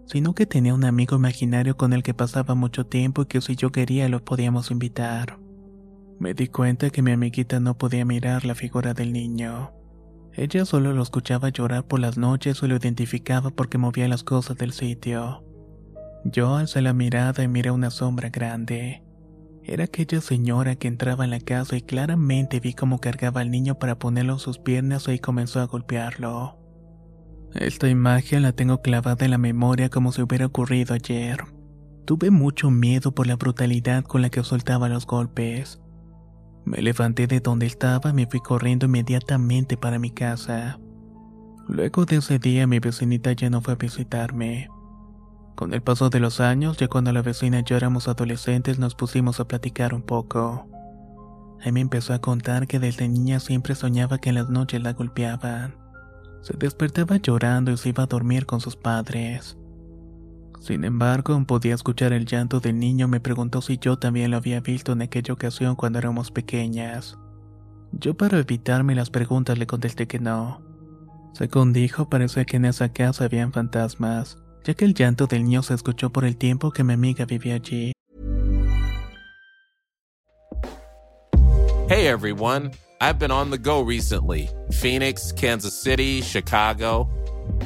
sino 0.06 0.34
que 0.34 0.46
tenía 0.46 0.74
un 0.74 0.84
amigo 0.84 1.16
imaginario 1.16 1.76
con 1.76 1.92
el 1.92 2.02
que 2.02 2.14
pasaba 2.14 2.54
mucho 2.54 2.86
tiempo 2.86 3.22
y 3.22 3.26
que 3.26 3.42
si 3.42 3.56
yo 3.56 3.72
quería 3.72 4.08
lo 4.08 4.24
podíamos 4.24 4.70
invitar. 4.70 5.38
Me 6.18 6.34
di 6.34 6.48
cuenta 6.48 6.88
que 6.90 7.02
mi 7.02 7.10
amiguita 7.10 7.60
no 7.60 7.76
podía 7.76 8.04
mirar 8.04 8.44
la 8.46 8.54
figura 8.54 8.94
del 8.94 9.12
niño. 9.12 9.72
Ella 10.34 10.64
solo 10.64 10.94
lo 10.94 11.02
escuchaba 11.02 11.50
llorar 11.50 11.84
por 11.84 12.00
las 12.00 12.16
noches 12.16 12.62
o 12.62 12.68
lo 12.68 12.76
identificaba 12.76 13.50
porque 13.50 13.76
movía 13.76 14.08
las 14.08 14.24
cosas 14.24 14.56
del 14.56 14.72
sitio. 14.72 15.44
Yo 16.24 16.56
alcé 16.56 16.80
la 16.80 16.94
mirada 16.94 17.42
y 17.42 17.48
miré 17.48 17.70
una 17.70 17.90
sombra 17.90 18.30
grande. 18.30 19.02
Era 19.64 19.84
aquella 19.84 20.20
señora 20.20 20.74
que 20.76 20.88
entraba 20.88 21.24
en 21.24 21.30
la 21.30 21.40
casa 21.40 21.76
y 21.76 21.82
claramente 21.82 22.58
vi 22.58 22.74
cómo 22.74 22.98
cargaba 22.98 23.40
al 23.40 23.50
niño 23.50 23.78
para 23.78 23.98
ponerlo 23.98 24.34
en 24.34 24.38
sus 24.40 24.58
piernas 24.58 25.06
y 25.08 25.18
comenzó 25.18 25.60
a 25.60 25.66
golpearlo. 25.66 26.58
Esta 27.54 27.88
imagen 27.88 28.42
la 28.42 28.52
tengo 28.52 28.80
clavada 28.80 29.24
en 29.24 29.30
la 29.30 29.38
memoria 29.38 29.88
como 29.88 30.10
si 30.10 30.22
hubiera 30.22 30.46
ocurrido 30.46 30.94
ayer. 30.94 31.44
Tuve 32.04 32.30
mucho 32.30 32.70
miedo 32.70 33.14
por 33.14 33.26
la 33.26 33.36
brutalidad 33.36 34.04
con 34.04 34.22
la 34.22 34.30
que 34.30 34.42
soltaba 34.42 34.88
los 34.88 35.06
golpes. 35.06 35.80
Me 36.64 36.82
levanté 36.82 37.26
de 37.26 37.40
donde 37.40 37.66
estaba 37.66 38.10
y 38.10 38.14
me 38.14 38.26
fui 38.26 38.40
corriendo 38.40 38.86
inmediatamente 38.86 39.76
para 39.76 39.98
mi 39.98 40.10
casa. 40.10 40.80
Luego 41.68 42.04
de 42.04 42.16
ese 42.16 42.38
día 42.38 42.66
mi 42.66 42.80
vecinita 42.80 43.32
ya 43.32 43.50
no 43.50 43.60
fue 43.60 43.74
a 43.74 43.76
visitarme. 43.76 44.68
Con 45.54 45.74
el 45.74 45.82
paso 45.82 46.10
de 46.10 46.20
los 46.20 46.40
años, 46.40 46.76
ya 46.78 46.88
cuando 46.88 47.12
la 47.12 47.22
vecina 47.22 47.60
y 47.60 47.64
yo 47.64 47.76
éramos 47.76 48.08
adolescentes, 48.08 48.78
nos 48.78 48.94
pusimos 48.94 49.38
a 49.38 49.46
platicar 49.46 49.94
un 49.94 50.02
poco. 50.02 50.66
Ahí 51.60 51.70
me 51.70 51.80
empezó 51.80 52.14
a 52.14 52.20
contar 52.20 52.66
que 52.66 52.80
desde 52.80 53.08
niña 53.08 53.38
siempre 53.38 53.74
soñaba 53.74 54.18
que 54.18 54.30
en 54.30 54.34
las 54.36 54.48
noches 54.48 54.82
la 54.82 54.94
golpeaban. 54.94 55.76
Se 56.40 56.56
despertaba 56.56 57.16
llorando 57.18 57.70
y 57.70 57.76
se 57.76 57.90
iba 57.90 58.02
a 58.02 58.06
dormir 58.06 58.46
con 58.46 58.60
sus 58.60 58.74
padres. 58.74 59.56
Sin 60.60 60.84
embargo, 60.84 61.40
podía 61.44 61.74
escuchar 61.74 62.12
el 62.12 62.24
llanto 62.24 62.60
del 62.60 62.78
niño 62.78 63.08
me 63.08 63.20
preguntó 63.20 63.60
si 63.62 63.78
yo 63.78 63.98
también 63.98 64.30
lo 64.30 64.38
había 64.38 64.60
visto 64.60 64.92
en 64.92 65.02
aquella 65.02 65.34
ocasión 65.34 65.76
cuando 65.76 65.98
éramos 65.98 66.30
pequeñas. 66.30 67.18
Yo 67.92 68.14
para 68.14 68.38
evitarme 68.38 68.94
las 68.94 69.10
preguntas 69.10 69.58
le 69.58 69.66
contesté 69.66 70.06
que 70.06 70.18
no. 70.18 70.62
Según 71.34 71.72
dijo, 71.72 72.08
parece 72.08 72.44
que 72.46 72.56
en 72.56 72.64
esa 72.64 72.88
casa 72.90 73.24
habían 73.24 73.52
fantasmas, 73.52 74.41
ya 74.64 74.74
que 74.74 74.84
el 74.84 74.94
llanto 74.94 75.26
del 75.26 75.44
niño 75.44 75.62
se 75.62 75.74
escuchó 75.74 76.10
por 76.10 76.24
el 76.24 76.36
tiempo 76.36 76.70
que 76.70 76.84
mi 76.84 76.94
amiga 76.94 77.24
vivía 77.24 77.54
allí. 77.54 77.92
Hey 81.88 82.06
everyone, 82.06 82.70
I've 83.00 83.18
been 83.18 83.30
on 83.30 83.50
the 83.50 83.58
go 83.58 83.82
recently. 83.82 84.48
Phoenix, 84.70 85.30
Kansas 85.32 85.74
City, 85.74 86.22
Chicago. 86.22 87.08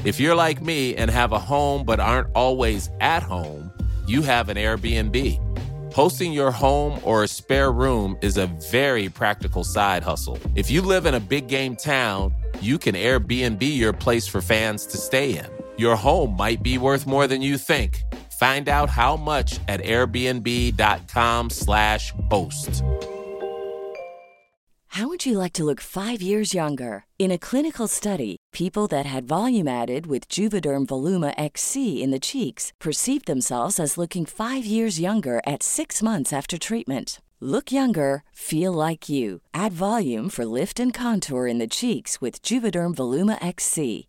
If 0.05 0.19
you're 0.19 0.35
like 0.35 0.61
me 0.61 0.97
and 0.97 1.11
have 1.11 1.33
a 1.33 1.39
home 1.39 1.85
but 1.85 2.01
aren't 2.01 2.29
always 2.35 2.91
at 3.01 3.23
home, 3.23 3.71
you 4.07 4.23
have 4.23 4.49
an 4.49 4.57
Airbnb. 4.57 5.41
Hosting 5.95 6.33
your 6.33 6.51
home 6.51 6.99
or 7.05 7.23
a 7.23 7.29
spare 7.29 7.73
room 7.73 8.19
is 8.21 8.37
a 8.37 8.49
very 8.71 9.09
practical 9.09 9.65
side 9.65 10.03
hustle. 10.03 10.39
If 10.55 10.71
you 10.71 10.83
live 10.83 11.07
in 11.07 11.15
a 11.15 11.21
big 11.21 11.49
game 11.49 11.77
town, 11.77 12.35
you 12.61 12.79
can 12.79 12.95
Airbnb 12.95 13.63
your 13.63 13.93
place 13.93 14.27
for 14.27 14.41
fans 14.41 14.87
to 14.87 14.99
stay 14.99 15.39
in. 15.39 15.47
Your 15.77 15.97
home 15.97 16.37
might 16.37 16.63
be 16.63 16.79
worth 16.79 17.07
more 17.07 17.27
than 17.27 17.43
you 17.43 17.59
think. 17.59 18.03
Find 18.41 18.69
out 18.69 18.91
how 18.91 19.17
much 19.17 19.59
at 19.69 19.83
airbnb.com/slash 19.83 22.13
host. 22.31 22.83
How 24.97 25.09
would 25.09 25.27
you 25.27 25.37
like 25.37 25.53
to 25.53 25.65
look 25.65 25.83
five 25.83 26.23
years 26.23 26.55
younger? 26.55 27.05
In 27.19 27.31
a 27.31 27.37
clinical 27.37 27.87
study, 27.87 28.39
people 28.51 28.87
that 28.87 29.05
had 29.05 29.29
volume 29.29 29.69
added 29.69 30.07
with 30.07 30.31
Juvederm 30.31 30.87
Voluma 30.87 31.35
XC 31.37 32.03
in 32.03 32.11
the 32.11 32.19
cheeks 32.19 32.73
perceived 32.81 33.27
themselves 33.27 33.79
as 33.79 33.99
looking 33.99 34.25
five 34.25 34.65
years 34.65 34.99
younger 34.99 35.43
at 35.47 35.63
six 35.63 36.03
months 36.03 36.33
after 36.33 36.57
treatment. 36.57 37.21
Look 37.41 37.71
younger, 37.71 38.23
feel 38.33 38.73
like 38.73 39.07
you. 39.07 39.43
Add 39.53 39.75
volume 39.75 40.31
for 40.31 40.47
lift 40.47 40.81
and 40.81 40.95
contour 40.95 41.47
in 41.47 41.59
the 41.59 41.67
cheeks 41.67 42.23
with 42.23 42.41
Juvederm 42.41 42.95
Voluma 42.95 43.37
XC. 43.45 44.09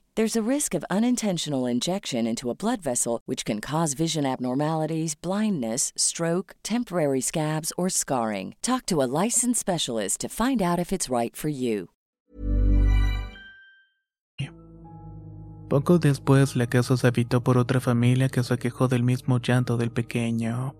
There's 0.15 0.35
a 0.35 0.43
risk 0.43 0.73
of 0.73 0.83
unintentional 0.89 1.65
injection 1.65 2.27
into 2.27 2.49
a 2.49 2.55
blood 2.55 2.81
vessel, 2.81 3.21
which 3.25 3.45
can 3.45 3.61
cause 3.61 3.93
vision 3.93 4.25
abnormalities, 4.25 5.15
blindness, 5.15 5.93
stroke, 5.95 6.53
temporary 6.63 7.21
scabs, 7.21 7.71
or 7.77 7.87
scarring. 7.87 8.55
Talk 8.61 8.85
to 8.87 9.01
a 9.01 9.07
licensed 9.23 9.61
specialist 9.61 10.19
to 10.19 10.27
find 10.27 10.61
out 10.61 10.79
if 10.79 10.91
it's 10.91 11.09
right 11.09 11.33
for 11.33 11.47
you. 11.47 11.87
Poco 15.69 15.97
después, 15.97 16.57
la 16.57 16.67
casa 16.67 16.97
se 16.97 17.07
habitó 17.07 17.41
por 17.41 17.57
otra 17.57 17.79
familia 17.79 18.27
que 18.27 18.43
se 18.43 18.57
quejó 18.57 18.89
del 18.89 19.03
mismo 19.03 19.39
llanto 19.39 19.77
del 19.77 19.91
pequeño. 19.91 20.75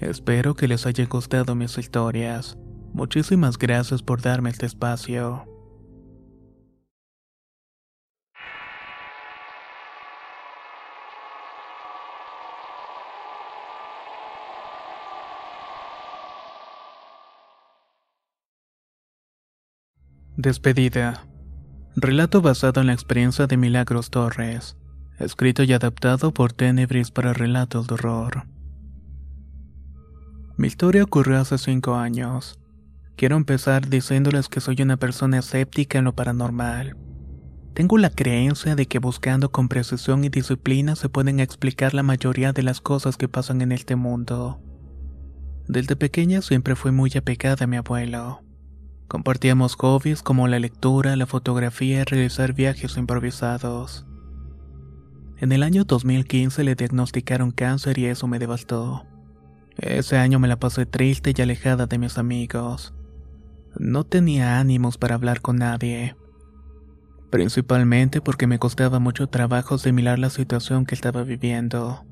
Espero 0.00 0.56
que 0.56 0.66
les 0.66 0.86
haya 0.86 1.06
gustado 1.06 1.54
mis 1.54 1.78
historias. 1.78 2.58
Muchísimas 2.92 3.56
gracias 3.56 4.02
por 4.02 4.20
darme 4.20 4.50
este 4.50 4.66
espacio. 4.66 5.51
Despedida. 20.38 21.26
Relato 21.94 22.40
basado 22.40 22.80
en 22.80 22.86
la 22.86 22.94
experiencia 22.94 23.46
de 23.46 23.58
Milagros 23.58 24.08
Torres. 24.08 24.78
Escrito 25.18 25.62
y 25.62 25.74
adaptado 25.74 26.32
por 26.32 26.54
Tenebris 26.54 27.10
para 27.10 27.34
relatos 27.34 27.86
de 27.86 27.94
horror. 27.94 28.46
Mi 30.56 30.68
historia 30.68 31.04
ocurrió 31.04 31.38
hace 31.38 31.58
cinco 31.58 31.96
años. 31.96 32.58
Quiero 33.14 33.36
empezar 33.36 33.90
diciéndoles 33.90 34.48
que 34.48 34.62
soy 34.62 34.80
una 34.80 34.96
persona 34.96 35.40
escéptica 35.40 35.98
en 35.98 36.04
lo 36.04 36.14
paranormal. 36.14 36.96
Tengo 37.74 37.98
la 37.98 38.08
creencia 38.08 38.74
de 38.74 38.86
que 38.86 39.00
buscando 39.00 39.52
con 39.52 39.68
precisión 39.68 40.24
y 40.24 40.30
disciplina 40.30 40.96
se 40.96 41.10
pueden 41.10 41.40
explicar 41.40 41.92
la 41.92 42.02
mayoría 42.02 42.54
de 42.54 42.62
las 42.62 42.80
cosas 42.80 43.18
que 43.18 43.28
pasan 43.28 43.60
en 43.60 43.70
este 43.70 43.96
mundo. 43.96 44.62
Desde 45.68 45.94
pequeña 45.94 46.40
siempre 46.40 46.74
fui 46.74 46.90
muy 46.90 47.12
apegada 47.14 47.64
a 47.64 47.66
mi 47.66 47.76
abuelo. 47.76 48.40
Compartíamos 49.12 49.74
hobbies 49.74 50.22
como 50.22 50.48
la 50.48 50.58
lectura, 50.58 51.16
la 51.16 51.26
fotografía 51.26 52.00
y 52.00 52.04
realizar 52.04 52.54
viajes 52.54 52.96
improvisados. 52.96 54.06
En 55.36 55.52
el 55.52 55.62
año 55.62 55.84
2015 55.84 56.64
le 56.64 56.74
diagnosticaron 56.74 57.50
cáncer 57.50 57.98
y 57.98 58.06
eso 58.06 58.26
me 58.26 58.38
devastó. 58.38 59.04
Ese 59.76 60.16
año 60.16 60.38
me 60.38 60.48
la 60.48 60.58
pasé 60.58 60.86
triste 60.86 61.34
y 61.36 61.42
alejada 61.42 61.84
de 61.84 61.98
mis 61.98 62.16
amigos. 62.16 62.94
No 63.78 64.04
tenía 64.04 64.58
ánimos 64.58 64.96
para 64.96 65.16
hablar 65.16 65.42
con 65.42 65.56
nadie. 65.56 66.16
Principalmente 67.28 68.22
porque 68.22 68.46
me 68.46 68.58
costaba 68.58 68.98
mucho 68.98 69.26
trabajo 69.26 69.74
asimilar 69.74 70.18
la 70.18 70.30
situación 70.30 70.86
que 70.86 70.94
estaba 70.94 71.22
viviendo. 71.22 72.06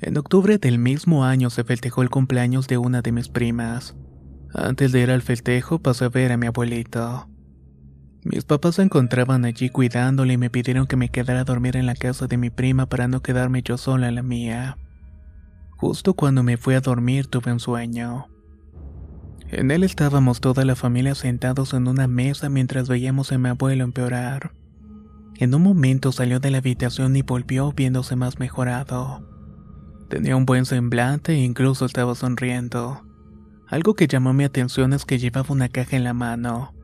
En 0.00 0.16
octubre 0.16 0.56
del 0.56 0.78
mismo 0.78 1.26
año 1.26 1.50
se 1.50 1.64
festejó 1.64 2.00
el 2.00 2.08
cumpleaños 2.08 2.66
de 2.66 2.78
una 2.78 3.02
de 3.02 3.12
mis 3.12 3.28
primas. 3.28 3.94
Antes 4.54 4.92
de 4.92 5.00
ir 5.00 5.10
al 5.10 5.22
festejo 5.22 5.78
pasé 5.78 6.04
a 6.04 6.08
ver 6.08 6.32
a 6.32 6.36
mi 6.36 6.46
abuelito. 6.46 7.28
Mis 8.24 8.44
papás 8.44 8.76
se 8.76 8.82
encontraban 8.82 9.44
allí 9.44 9.70
cuidándole 9.70 10.34
y 10.34 10.38
me 10.38 10.50
pidieron 10.50 10.86
que 10.86 10.96
me 10.96 11.08
quedara 11.08 11.40
a 11.40 11.44
dormir 11.44 11.76
en 11.76 11.86
la 11.86 11.94
casa 11.94 12.26
de 12.26 12.36
mi 12.36 12.50
prima 12.50 12.86
para 12.86 13.08
no 13.08 13.20
quedarme 13.22 13.62
yo 13.62 13.78
sola 13.78 14.08
en 14.08 14.14
la 14.14 14.22
mía. 14.22 14.78
Justo 15.70 16.14
cuando 16.14 16.42
me 16.42 16.56
fui 16.56 16.74
a 16.74 16.80
dormir 16.80 17.26
tuve 17.26 17.52
un 17.52 17.60
sueño. 17.60 18.28
En 19.48 19.70
él 19.70 19.82
estábamos 19.82 20.40
toda 20.40 20.64
la 20.64 20.76
familia 20.76 21.14
sentados 21.14 21.74
en 21.74 21.88
una 21.88 22.06
mesa 22.06 22.48
mientras 22.48 22.88
veíamos 22.88 23.32
a 23.32 23.38
mi 23.38 23.48
abuelo 23.48 23.84
empeorar. 23.84 24.52
En 25.36 25.54
un 25.54 25.62
momento 25.62 26.12
salió 26.12 26.40
de 26.40 26.50
la 26.50 26.58
habitación 26.58 27.16
y 27.16 27.22
volvió 27.22 27.72
viéndose 27.72 28.16
más 28.16 28.38
mejorado. 28.38 29.26
Tenía 30.08 30.36
un 30.36 30.46
buen 30.46 30.66
semblante 30.66 31.32
e 31.32 31.38
incluso 31.38 31.86
estaba 31.86 32.14
sonriendo. 32.14 33.02
Algo 33.72 33.94
que 33.94 34.06
llamó 34.06 34.34
mi 34.34 34.44
atención 34.44 34.92
es 34.92 35.06
que 35.06 35.18
llevaba 35.18 35.46
una 35.48 35.70
caja 35.70 35.96
en 35.96 36.04
la 36.04 36.12
mano, 36.12 36.74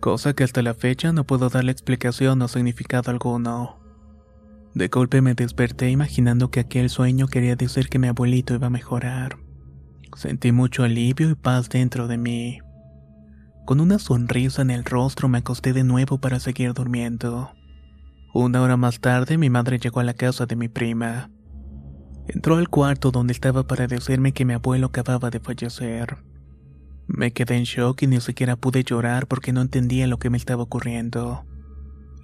cosa 0.00 0.34
que 0.34 0.42
hasta 0.42 0.60
la 0.60 0.74
fecha 0.74 1.12
no 1.12 1.22
puedo 1.22 1.48
darle 1.48 1.70
explicación 1.70 2.42
o 2.42 2.48
significado 2.48 3.12
alguno. 3.12 3.78
De 4.74 4.88
golpe 4.88 5.20
me 5.20 5.34
desperté 5.34 5.90
imaginando 5.90 6.50
que 6.50 6.58
aquel 6.58 6.90
sueño 6.90 7.28
quería 7.28 7.54
decir 7.54 7.88
que 7.88 8.00
mi 8.00 8.08
abuelito 8.08 8.54
iba 8.54 8.66
a 8.66 8.70
mejorar. 8.70 9.38
Sentí 10.16 10.50
mucho 10.50 10.82
alivio 10.82 11.30
y 11.30 11.36
paz 11.36 11.68
dentro 11.68 12.08
de 12.08 12.18
mí. 12.18 12.58
Con 13.64 13.78
una 13.78 14.00
sonrisa 14.00 14.62
en 14.62 14.72
el 14.72 14.84
rostro 14.84 15.28
me 15.28 15.38
acosté 15.38 15.72
de 15.72 15.84
nuevo 15.84 16.18
para 16.18 16.40
seguir 16.40 16.74
durmiendo. 16.74 17.52
Una 18.34 18.62
hora 18.62 18.76
más 18.76 18.98
tarde 18.98 19.38
mi 19.38 19.48
madre 19.48 19.78
llegó 19.78 20.00
a 20.00 20.04
la 20.04 20.14
casa 20.14 20.44
de 20.46 20.56
mi 20.56 20.66
prima. 20.68 21.30
Entró 22.26 22.56
al 22.56 22.68
cuarto 22.68 23.12
donde 23.12 23.32
estaba 23.32 23.68
para 23.68 23.86
decirme 23.86 24.32
que 24.32 24.44
mi 24.44 24.54
abuelo 24.54 24.88
acababa 24.88 25.30
de 25.30 25.38
fallecer. 25.38 26.31
Me 27.06 27.32
quedé 27.32 27.56
en 27.56 27.64
shock 27.64 28.02
y 28.02 28.06
ni 28.06 28.20
siquiera 28.20 28.56
pude 28.56 28.84
llorar 28.84 29.26
porque 29.26 29.52
no 29.52 29.60
entendía 29.60 30.06
lo 30.06 30.18
que 30.18 30.30
me 30.30 30.36
estaba 30.36 30.62
ocurriendo. 30.62 31.44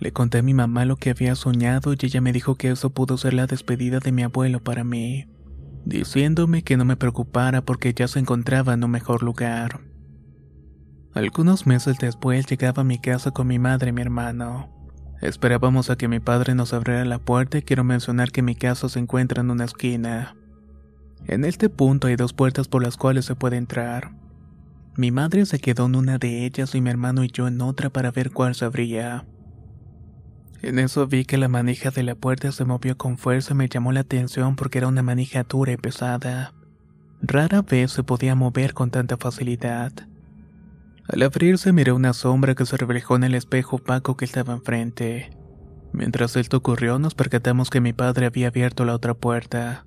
Le 0.00 0.12
conté 0.12 0.38
a 0.38 0.42
mi 0.42 0.54
mamá 0.54 0.84
lo 0.84 0.96
que 0.96 1.10
había 1.10 1.34
soñado 1.34 1.92
y 1.92 1.96
ella 2.00 2.20
me 2.20 2.32
dijo 2.32 2.54
que 2.54 2.70
eso 2.70 2.90
pudo 2.90 3.16
ser 3.16 3.34
la 3.34 3.46
despedida 3.46 3.98
de 3.98 4.12
mi 4.12 4.22
abuelo 4.22 4.62
para 4.62 4.84
mí, 4.84 5.26
diciéndome 5.84 6.62
que 6.62 6.76
no 6.76 6.84
me 6.84 6.96
preocupara 6.96 7.62
porque 7.62 7.92
ya 7.92 8.06
se 8.06 8.20
encontraba 8.20 8.74
en 8.74 8.84
un 8.84 8.92
mejor 8.92 9.22
lugar. 9.22 9.80
Algunos 11.14 11.66
meses 11.66 11.98
después 11.98 12.46
llegaba 12.46 12.82
a 12.82 12.84
mi 12.84 12.98
casa 13.00 13.32
con 13.32 13.48
mi 13.48 13.58
madre 13.58 13.90
y 13.90 13.92
mi 13.92 14.02
hermano. 14.02 14.72
Esperábamos 15.20 15.90
a 15.90 15.96
que 15.96 16.06
mi 16.06 16.20
padre 16.20 16.54
nos 16.54 16.72
abriera 16.72 17.04
la 17.04 17.18
puerta 17.18 17.58
y 17.58 17.62
quiero 17.62 17.82
mencionar 17.82 18.30
que 18.30 18.42
mi 18.42 18.54
casa 18.54 18.88
se 18.88 19.00
encuentra 19.00 19.40
en 19.40 19.50
una 19.50 19.64
esquina. 19.64 20.36
En 21.26 21.44
este 21.44 21.68
punto 21.68 22.06
hay 22.06 22.14
dos 22.14 22.32
puertas 22.32 22.68
por 22.68 22.84
las 22.84 22.96
cuales 22.96 23.24
se 23.24 23.34
puede 23.34 23.56
entrar. 23.56 24.12
Mi 24.98 25.12
madre 25.12 25.46
se 25.46 25.60
quedó 25.60 25.86
en 25.86 25.94
una 25.94 26.18
de 26.18 26.44
ellas 26.44 26.74
y 26.74 26.80
mi 26.80 26.90
hermano 26.90 27.22
y 27.22 27.28
yo 27.28 27.46
en 27.46 27.60
otra 27.60 27.88
para 27.88 28.10
ver 28.10 28.32
cuál 28.32 28.56
se 28.56 28.64
abría. 28.64 29.24
En 30.60 30.80
eso 30.80 31.06
vi 31.06 31.24
que 31.24 31.38
la 31.38 31.46
manija 31.46 31.92
de 31.92 32.02
la 32.02 32.16
puerta 32.16 32.50
se 32.50 32.64
movió 32.64 32.98
con 32.98 33.16
fuerza 33.16 33.54
y 33.54 33.56
me 33.56 33.68
llamó 33.68 33.92
la 33.92 34.00
atención 34.00 34.56
porque 34.56 34.78
era 34.78 34.88
una 34.88 35.04
manija 35.04 35.44
dura 35.44 35.70
y 35.70 35.76
pesada. 35.76 36.52
Rara 37.22 37.62
vez 37.62 37.92
se 37.92 38.02
podía 38.02 38.34
mover 38.34 38.74
con 38.74 38.90
tanta 38.90 39.16
facilidad. 39.16 39.92
Al 41.06 41.22
abrirse 41.22 41.72
miré 41.72 41.92
una 41.92 42.12
sombra 42.12 42.56
que 42.56 42.66
se 42.66 42.76
reflejó 42.76 43.14
en 43.14 43.22
el 43.22 43.36
espejo 43.36 43.76
opaco 43.76 44.16
que 44.16 44.24
estaba 44.24 44.52
enfrente. 44.52 45.30
Mientras 45.92 46.34
esto 46.34 46.56
ocurrió 46.56 46.98
nos 46.98 47.14
percatamos 47.14 47.70
que 47.70 47.80
mi 47.80 47.92
padre 47.92 48.26
había 48.26 48.48
abierto 48.48 48.84
la 48.84 48.96
otra 48.96 49.14
puerta. 49.14 49.86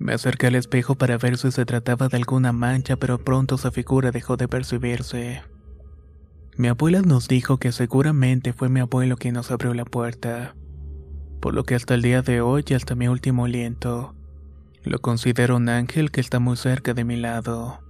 Me 0.00 0.14
acerqué 0.14 0.46
al 0.46 0.54
espejo 0.54 0.94
para 0.94 1.18
ver 1.18 1.36
si 1.36 1.52
se 1.52 1.66
trataba 1.66 2.08
de 2.08 2.16
alguna 2.16 2.52
mancha, 2.52 2.96
pero 2.96 3.18
pronto 3.18 3.56
esa 3.56 3.70
figura 3.70 4.10
dejó 4.10 4.38
de 4.38 4.48
percibirse. 4.48 5.42
Mi 6.56 6.68
abuela 6.68 7.02
nos 7.02 7.28
dijo 7.28 7.58
que 7.58 7.70
seguramente 7.70 8.54
fue 8.54 8.70
mi 8.70 8.80
abuelo 8.80 9.18
quien 9.18 9.34
nos 9.34 9.50
abrió 9.50 9.74
la 9.74 9.84
puerta, 9.84 10.56
por 11.40 11.52
lo 11.54 11.64
que 11.64 11.74
hasta 11.74 11.94
el 11.94 12.00
día 12.00 12.22
de 12.22 12.40
hoy 12.40 12.64
hasta 12.74 12.94
mi 12.94 13.08
último 13.08 13.44
aliento, 13.44 14.14
lo 14.84 15.00
considero 15.00 15.56
un 15.56 15.68
ángel 15.68 16.10
que 16.10 16.22
está 16.22 16.38
muy 16.38 16.56
cerca 16.56 16.94
de 16.94 17.04
mi 17.04 17.16
lado. 17.16 17.80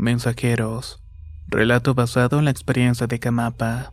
Mensajeros. 0.00 1.02
Relato 1.48 1.92
basado 1.92 2.38
en 2.38 2.44
la 2.44 2.52
experiencia 2.52 3.08
de 3.08 3.18
Camapa. 3.18 3.92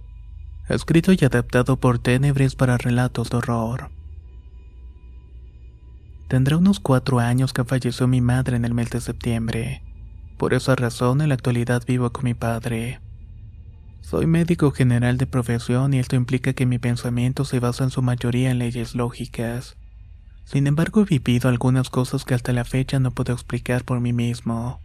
Escrito 0.70 1.12
y 1.13 1.26
adaptado 1.26 1.80
por 1.80 1.98
Tenebres 1.98 2.56
para 2.56 2.78
relatos 2.78 3.32
de 3.32 3.38
horror. 3.38 3.89
Tendrá 6.28 6.58
unos 6.58 6.80
cuatro 6.80 7.18
años 7.18 7.54
que 7.54 7.63
falleció 7.63 8.08
mi 8.08 8.22
madre 8.22 8.56
en 8.56 8.65
el 8.65 8.76
mes 8.76 8.91
de 8.91 9.02
septiembre. 9.02 9.82
Por 10.38 10.54
esa 10.54 10.76
razón 10.76 11.22
en 11.22 11.30
la 11.30 11.34
actualidad 11.34 11.82
vivo 11.88 12.12
con 12.12 12.26
mi 12.26 12.36
padre. 12.36 13.02
Soy 14.02 14.28
médico 14.28 14.70
general 14.70 15.18
de 15.18 15.26
profesión 15.26 15.96
y 15.96 15.98
esto 15.98 16.15
implica 16.15 16.54
que 16.54 16.68
mi 16.68 16.78
pensamiento 16.78 17.46
se 17.46 17.60
basa 17.60 17.84
en 17.84 17.89
su 17.89 18.04
mayoría 18.04 18.52
en 18.52 18.60
leyes 18.60 18.94
lógicas. 18.94 19.76
Sin 20.44 20.68
embargo 20.68 21.02
he 21.02 21.06
vivido 21.06 21.50
algunas 21.50 21.89
cosas 21.89 22.26
que 22.26 22.36
hasta 22.36 22.54
la 22.54 22.63
fecha 22.63 23.00
no 23.00 23.10
puedo 23.10 23.34
explicar 23.34 23.84
por 23.86 24.02
mí 24.02 24.13
mismo. 24.13 24.85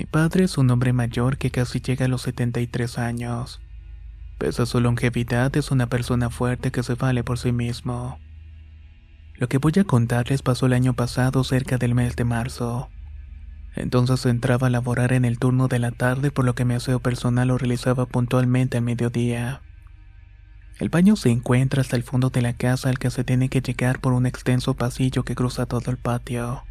Mi 0.00 0.06
padre 0.06 0.44
es 0.44 0.56
un 0.56 0.70
hombre 0.70 0.94
mayor 0.94 1.36
que 1.36 1.50
casi 1.50 1.82
llega 1.82 2.06
a 2.06 2.08
los 2.08 2.22
73 2.22 2.96
años. 2.96 3.60
Pese 4.38 4.62
a 4.62 4.64
su 4.64 4.80
longevidad, 4.80 5.54
es 5.58 5.70
una 5.70 5.88
persona 5.88 6.30
fuerte 6.30 6.70
que 6.70 6.82
se 6.82 6.94
vale 6.94 7.22
por 7.22 7.38
sí 7.38 7.52
mismo. 7.52 8.18
Lo 9.34 9.50
que 9.50 9.58
voy 9.58 9.74
a 9.78 9.84
contarles 9.84 10.40
pasó 10.40 10.64
el 10.64 10.72
año 10.72 10.94
pasado 10.94 11.44
cerca 11.44 11.76
del 11.76 11.94
mes 11.94 12.16
de 12.16 12.24
marzo. 12.24 12.88
Entonces 13.76 14.24
entraba 14.24 14.68
a 14.68 14.70
laborar 14.70 15.12
en 15.12 15.26
el 15.26 15.38
turno 15.38 15.68
de 15.68 15.80
la 15.80 15.90
tarde 15.90 16.30
por 16.30 16.46
lo 16.46 16.54
que 16.54 16.64
mi 16.64 16.72
aseo 16.72 17.00
personal 17.00 17.48
lo 17.48 17.58
realizaba 17.58 18.06
puntualmente 18.06 18.78
al 18.78 18.84
mediodía. 18.84 19.60
El 20.78 20.88
baño 20.88 21.14
se 21.14 21.28
encuentra 21.28 21.82
hasta 21.82 21.96
el 21.96 22.04
fondo 22.04 22.30
de 22.30 22.40
la 22.40 22.54
casa 22.54 22.88
al 22.88 22.98
que 22.98 23.10
se 23.10 23.22
tiene 23.22 23.50
que 23.50 23.60
llegar 23.60 24.00
por 24.00 24.14
un 24.14 24.24
extenso 24.24 24.72
pasillo 24.72 25.24
que 25.26 25.34
cruza 25.34 25.66
todo 25.66 25.90
el 25.90 25.98
patio. 25.98 26.62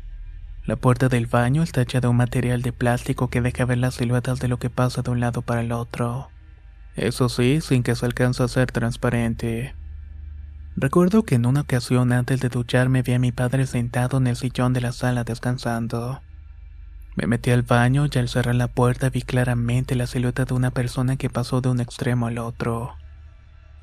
La 0.66 0.76
puerta 0.76 1.10
del 1.10 1.26
baño 1.26 1.64
está 1.64 1.82
hecha 1.82 2.00
de 2.00 2.08
un 2.08 2.18
material 2.18 2.62
de 2.62 2.74
plástico 2.74 3.30
que 3.30 3.42
deja 3.42 3.66
ver 3.66 3.80
las 3.80 3.96
siluetas 3.96 4.40
de 4.40 4.48
lo 4.48 4.60
que 4.60 4.70
pasa 4.70 5.02
de 5.02 5.12
un 5.12 5.20
lado 5.20 5.42
para 5.42 5.62
el 5.62 5.72
otro. 5.72 6.30
Eso 6.96 7.30
sí, 7.30 7.62
sin 7.62 7.82
que 7.82 7.96
se 7.96 8.06
alcance 8.06 8.44
a 8.44 8.48
ser 8.48 8.72
transparente. 8.72 9.74
Recuerdo 10.76 11.24
que 11.24 11.36
en 11.36 11.46
una 11.46 11.62
ocasión 11.62 12.12
antes 12.12 12.40
de 12.40 12.50
ducharme 12.50 13.02
vi 13.02 13.14
a 13.14 13.20
mi 13.20 13.32
padre 13.32 13.66
sentado 13.66 14.18
en 14.18 14.28
el 14.28 14.36
sillón 14.36 14.74
de 14.74 14.82
la 14.82 14.92
sala 14.92 15.24
descansando. 15.24 16.22
Me 17.16 17.28
metí 17.28 17.52
al 17.52 17.64
baño 17.64 18.06
y 18.06 18.18
al 18.18 18.30
cerrar 18.30 18.56
la 18.56 18.68
puerta 18.68 19.10
vi 19.10 19.24
claramente 19.24 19.96
la 19.96 20.08
silueta 20.08 20.46
de 20.46 20.54
una 20.54 20.72
persona 20.72 21.18
que 21.18 21.30
pasó 21.30 21.60
de 21.60 21.70
un 21.70 21.82
extremo 21.82 22.28
al 22.28 22.38
otro. 22.38 22.96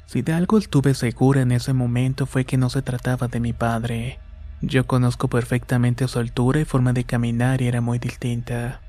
Si 0.06 0.22
de 0.22 0.32
algo 0.32 0.56
estuve 0.56 0.94
segura 0.94 1.42
en 1.42 1.52
ese 1.52 1.72
momento 1.72 2.26
fue 2.26 2.44
que 2.44 2.56
no 2.56 2.70
se 2.70 2.80
trataba 2.80 3.28
de 3.28 3.40
mi 3.40 3.52
padre. 3.52 4.20
Yo 4.62 4.86
conozco 4.86 5.28
perfectamente 5.28 6.08
su 6.08 6.18
altura 6.18 6.60
y 6.60 6.64
forma 6.64 6.92
de 6.92 7.04
caminar 7.04 7.60
y 7.60 7.68
era 7.68 7.80
muy 7.80 7.98
distinta. 7.98 8.80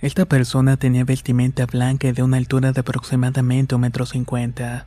Esta 0.00 0.24
persona 0.24 0.76
tenía 0.76 1.04
vestimenta 1.04 1.66
blanca 1.66 2.08
y 2.08 2.12
de 2.12 2.24
una 2.24 2.36
altura 2.36 2.72
de 2.72 2.80
aproximadamente 2.80 3.76
un 3.76 3.82
metro 3.82 4.04
cincuenta. 4.06 4.86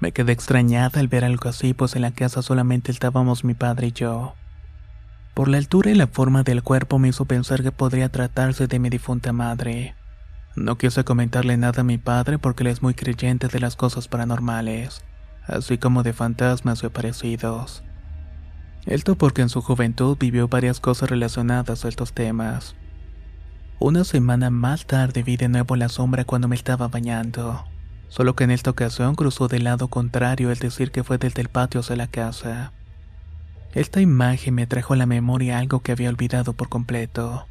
Me 0.00 0.12
quedé 0.12 0.32
extrañada 0.32 1.00
al 1.00 1.08
ver 1.08 1.24
algo 1.24 1.50
así, 1.50 1.74
pues 1.74 1.94
en 1.94 2.02
la 2.02 2.12
casa 2.12 2.40
solamente 2.40 2.90
estábamos 2.90 3.44
mi 3.44 3.52
padre 3.52 3.88
y 3.88 3.92
yo. 3.92 4.34
Por 5.34 5.48
la 5.48 5.58
altura 5.58 5.90
y 5.90 5.94
la 5.94 6.06
forma 6.06 6.42
del 6.42 6.62
cuerpo 6.62 6.98
me 6.98 7.08
hizo 7.08 7.26
pensar 7.26 7.62
que 7.62 7.72
podría 7.72 8.08
tratarse 8.08 8.66
de 8.66 8.78
mi 8.78 8.88
difunta 8.88 9.34
madre. 9.34 9.94
No 10.54 10.78
quise 10.78 11.04
comentarle 11.04 11.58
nada 11.58 11.82
a 11.82 11.84
mi 11.84 11.98
padre 11.98 12.38
porque 12.38 12.62
él 12.62 12.68
es 12.68 12.80
muy 12.80 12.94
creyente 12.94 13.48
de 13.48 13.60
las 13.60 13.76
cosas 13.76 14.08
paranormales, 14.08 15.02
así 15.46 15.76
como 15.76 16.02
de 16.02 16.14
fantasmas 16.14 16.82
o 16.82 16.90
parecidos. 16.90 17.82
Esto 18.86 19.16
porque 19.16 19.42
en 19.42 19.48
su 19.48 19.62
juventud 19.62 20.16
vivió 20.18 20.46
varias 20.46 20.78
cosas 20.78 21.10
relacionadas 21.10 21.84
a 21.84 21.88
estos 21.88 22.12
temas. 22.12 22.76
Una 23.80 24.04
semana 24.04 24.48
más 24.48 24.86
tarde 24.86 25.24
vi 25.24 25.36
de 25.36 25.48
nuevo 25.48 25.74
la 25.74 25.88
sombra 25.88 26.24
cuando 26.24 26.46
me 26.46 26.54
estaba 26.54 26.86
bañando, 26.86 27.64
solo 28.08 28.36
que 28.36 28.44
en 28.44 28.52
esta 28.52 28.70
ocasión 28.70 29.16
cruzó 29.16 29.48
del 29.48 29.64
lado 29.64 29.88
contrario, 29.88 30.52
es 30.52 30.60
decir, 30.60 30.92
que 30.92 31.02
fue 31.02 31.18
desde 31.18 31.42
el 31.42 31.48
patio 31.48 31.80
hacia 31.80 31.96
la 31.96 32.06
casa. 32.06 32.72
Esta 33.74 34.00
imagen 34.00 34.54
me 34.54 34.68
trajo 34.68 34.94
a 34.94 34.96
la 34.96 35.04
memoria 35.04 35.58
algo 35.58 35.80
que 35.80 35.92
había 35.92 36.08
olvidado 36.08 36.52
por 36.52 36.68
completo. 36.68 37.46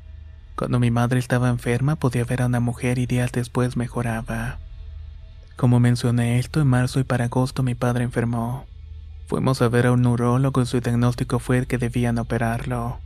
Cuando 0.56 0.80
mi 0.80 0.90
madre 0.90 1.20
estaba 1.20 1.50
enferma 1.50 1.98
podía 1.98 2.24
ver 2.24 2.42
a 2.42 2.46
una 2.46 2.62
mujer 2.62 2.98
y 2.98 3.08
días 3.08 3.34
después 3.34 3.76
mejoraba. 3.76 4.58
Como 5.58 5.82
mencioné 5.82 6.40
esto, 6.40 6.62
en 6.62 6.68
marzo 6.68 7.02
y 7.02 7.04
para 7.04 7.26
agosto 7.26 7.62
mi 7.62 7.76
padre 7.76 8.06
enfermó. 8.06 8.66
Fuimos 9.28 9.62
a 9.62 9.70
ver 9.70 9.88
a 9.88 9.92
un 9.92 10.04
neurólogo 10.04 10.62
y 10.62 10.66
su 10.68 10.80
diagnóstico 10.80 11.40
fue 11.40 11.66
que 11.66 11.80
debían 11.80 12.20
operarlo. 12.20 13.00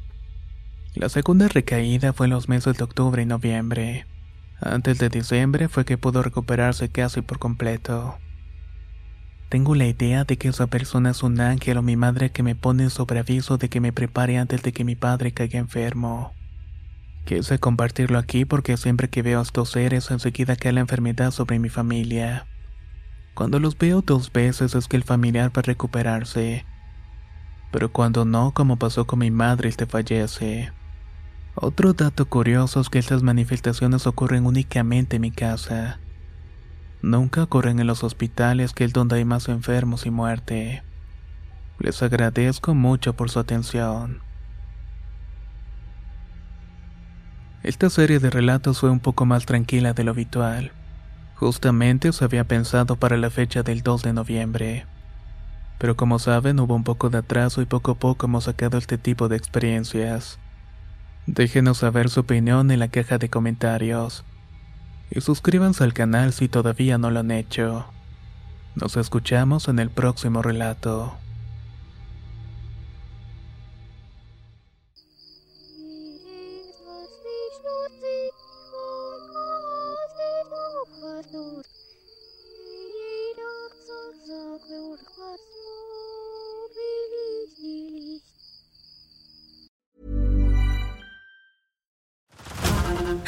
La 0.94 1.08
segunda 1.08 1.48
recaída 1.48 2.12
fue 2.12 2.26
en 2.26 2.32
los 2.32 2.50
meses 2.50 2.78
de 2.78 2.84
octubre 2.84 3.22
y 3.22 3.26
noviembre. 3.26 4.06
Antes 4.60 4.98
de 5.00 5.08
diciembre 5.08 5.70
fue 5.70 5.86
que 5.86 5.98
pudo 5.98 6.22
recuperarse 6.22 6.90
casi 6.90 7.22
por 7.22 7.40
completo. 7.40 8.18
Tengo 9.48 9.76
la 9.76 9.88
idea 9.88 10.26
de 10.26 10.38
que 10.38 10.50
esa 10.50 10.68
persona 10.68 11.12
es 11.12 11.24
un 11.24 11.40
ángel 11.40 11.78
o 11.78 11.82
mi 11.82 11.96
madre 11.96 12.32
que 12.32 12.44
me 12.44 12.54
pone 12.56 12.90
sobre 12.90 13.20
aviso 13.20 13.58
de 13.58 13.70
que 13.70 13.80
me 13.80 13.94
prepare 13.94 14.38
antes 14.38 14.62
de 14.62 14.74
que 14.74 14.84
mi 14.84 14.96
padre 14.96 15.32
caiga 15.32 15.58
enfermo. 15.58 16.34
Quise 17.26 17.60
compartirlo 17.60 18.20
aquí 18.20 18.44
porque 18.44 18.76
siempre 18.76 19.10
que 19.10 19.22
veo 19.22 19.40
a 19.40 19.44
estos 19.44 19.72
seres 19.72 20.12
enseguida 20.12 20.58
cae 20.58 20.74
la 20.74 20.82
enfermedad 20.82 21.32
sobre 21.32 21.60
mi 21.60 21.70
familia. 21.70 22.46
Cuando 23.39 23.62
los 23.62 23.78
veo 23.78 24.02
dos 24.02 24.34
veces 24.34 24.75
es 24.75 24.89
que 24.89 24.97
el 24.97 25.06
familiar 25.06 25.49
va 25.56 25.62
a 25.62 25.62
recuperarse. 25.62 26.65
Pero 27.71 27.89
cuando 27.89 28.25
no, 28.25 28.52
como 28.54 28.75
pasó 28.75 29.08
con 29.08 29.19
mi 29.19 29.32
madre, 29.32 29.69
este 29.69 29.86
fallece. 29.86 30.73
Otro 31.56 31.93
dato 31.93 32.25
curioso 32.25 32.82
es 32.82 32.89
que 32.89 32.99
estas 32.99 33.23
manifestaciones 33.23 34.08
ocurren 34.08 34.45
únicamente 34.45 35.15
en 35.15 35.21
mi 35.21 35.32
casa. 35.32 36.02
Nunca 37.02 37.43
ocurren 37.43 37.80
en 37.80 37.88
los 37.88 38.04
hospitales, 38.04 38.73
que 38.73 38.84
es 38.84 38.91
donde 38.91 39.15
hay 39.15 39.23
más 39.23 39.47
enfermos 39.47 40.06
y 40.06 40.10
muerte. 40.10 40.84
Les 41.78 42.04
agradezco 42.04 42.75
mucho 42.75 43.13
por 43.13 43.30
su 43.30 43.39
atención. 43.39 44.19
Esta 47.63 47.89
serie 47.89 48.19
de 48.19 48.32
relatos 48.32 48.82
fue 48.82 48.89
un 48.89 48.99
poco 48.99 49.25
más 49.25 49.45
tranquila 49.45 49.93
de 49.93 50.04
lo 50.04 50.12
habitual. 50.12 50.73
Justamente 51.39 52.12
se 52.12 52.25
había 52.25 52.43
pensado 52.43 52.97
para 52.97 53.15
la 53.15 53.30
fecha 53.30 53.63
del 53.63 53.82
2 53.82 54.04
de 54.04 54.12
noviembre. 54.12 54.86
Pero 55.78 55.95
como 55.95 56.19
saben, 56.19 56.60
hubo 56.60 56.75
un 56.75 56.84
poco 56.84 57.10
de 57.10 57.19
atraso 57.19 57.62
y 57.62 57.65
poco 57.65 57.91
a 57.91 57.95
poco 57.95 58.25
hemos 58.25 58.43
sacado 58.43 58.78
este 58.78 58.97
tipo 58.97 59.30
de 59.30 59.38
experiencias. 59.38 60.38
Déjenos 61.28 61.78
saber 61.78 62.10
su 62.10 62.19
opinión 62.19 62.71
en 62.71 62.80
la 62.80 62.89
caja 62.89 63.17
de 63.19 63.30
comentarios. 63.30 64.25
Y 65.12 65.21
suscríbanse 65.21 65.86
al 65.86 65.93
canal 65.93 66.34
si 66.34 66.49
todavía 66.49 66.97
no 66.97 67.10
lo 67.10 67.21
han 67.21 67.32
hecho. 67.32 67.86
Nos 68.75 68.97
escuchamos 68.97 69.69
en 69.69 69.80
el 69.80 69.89
próximo 69.89 70.41
relato. 70.41 71.13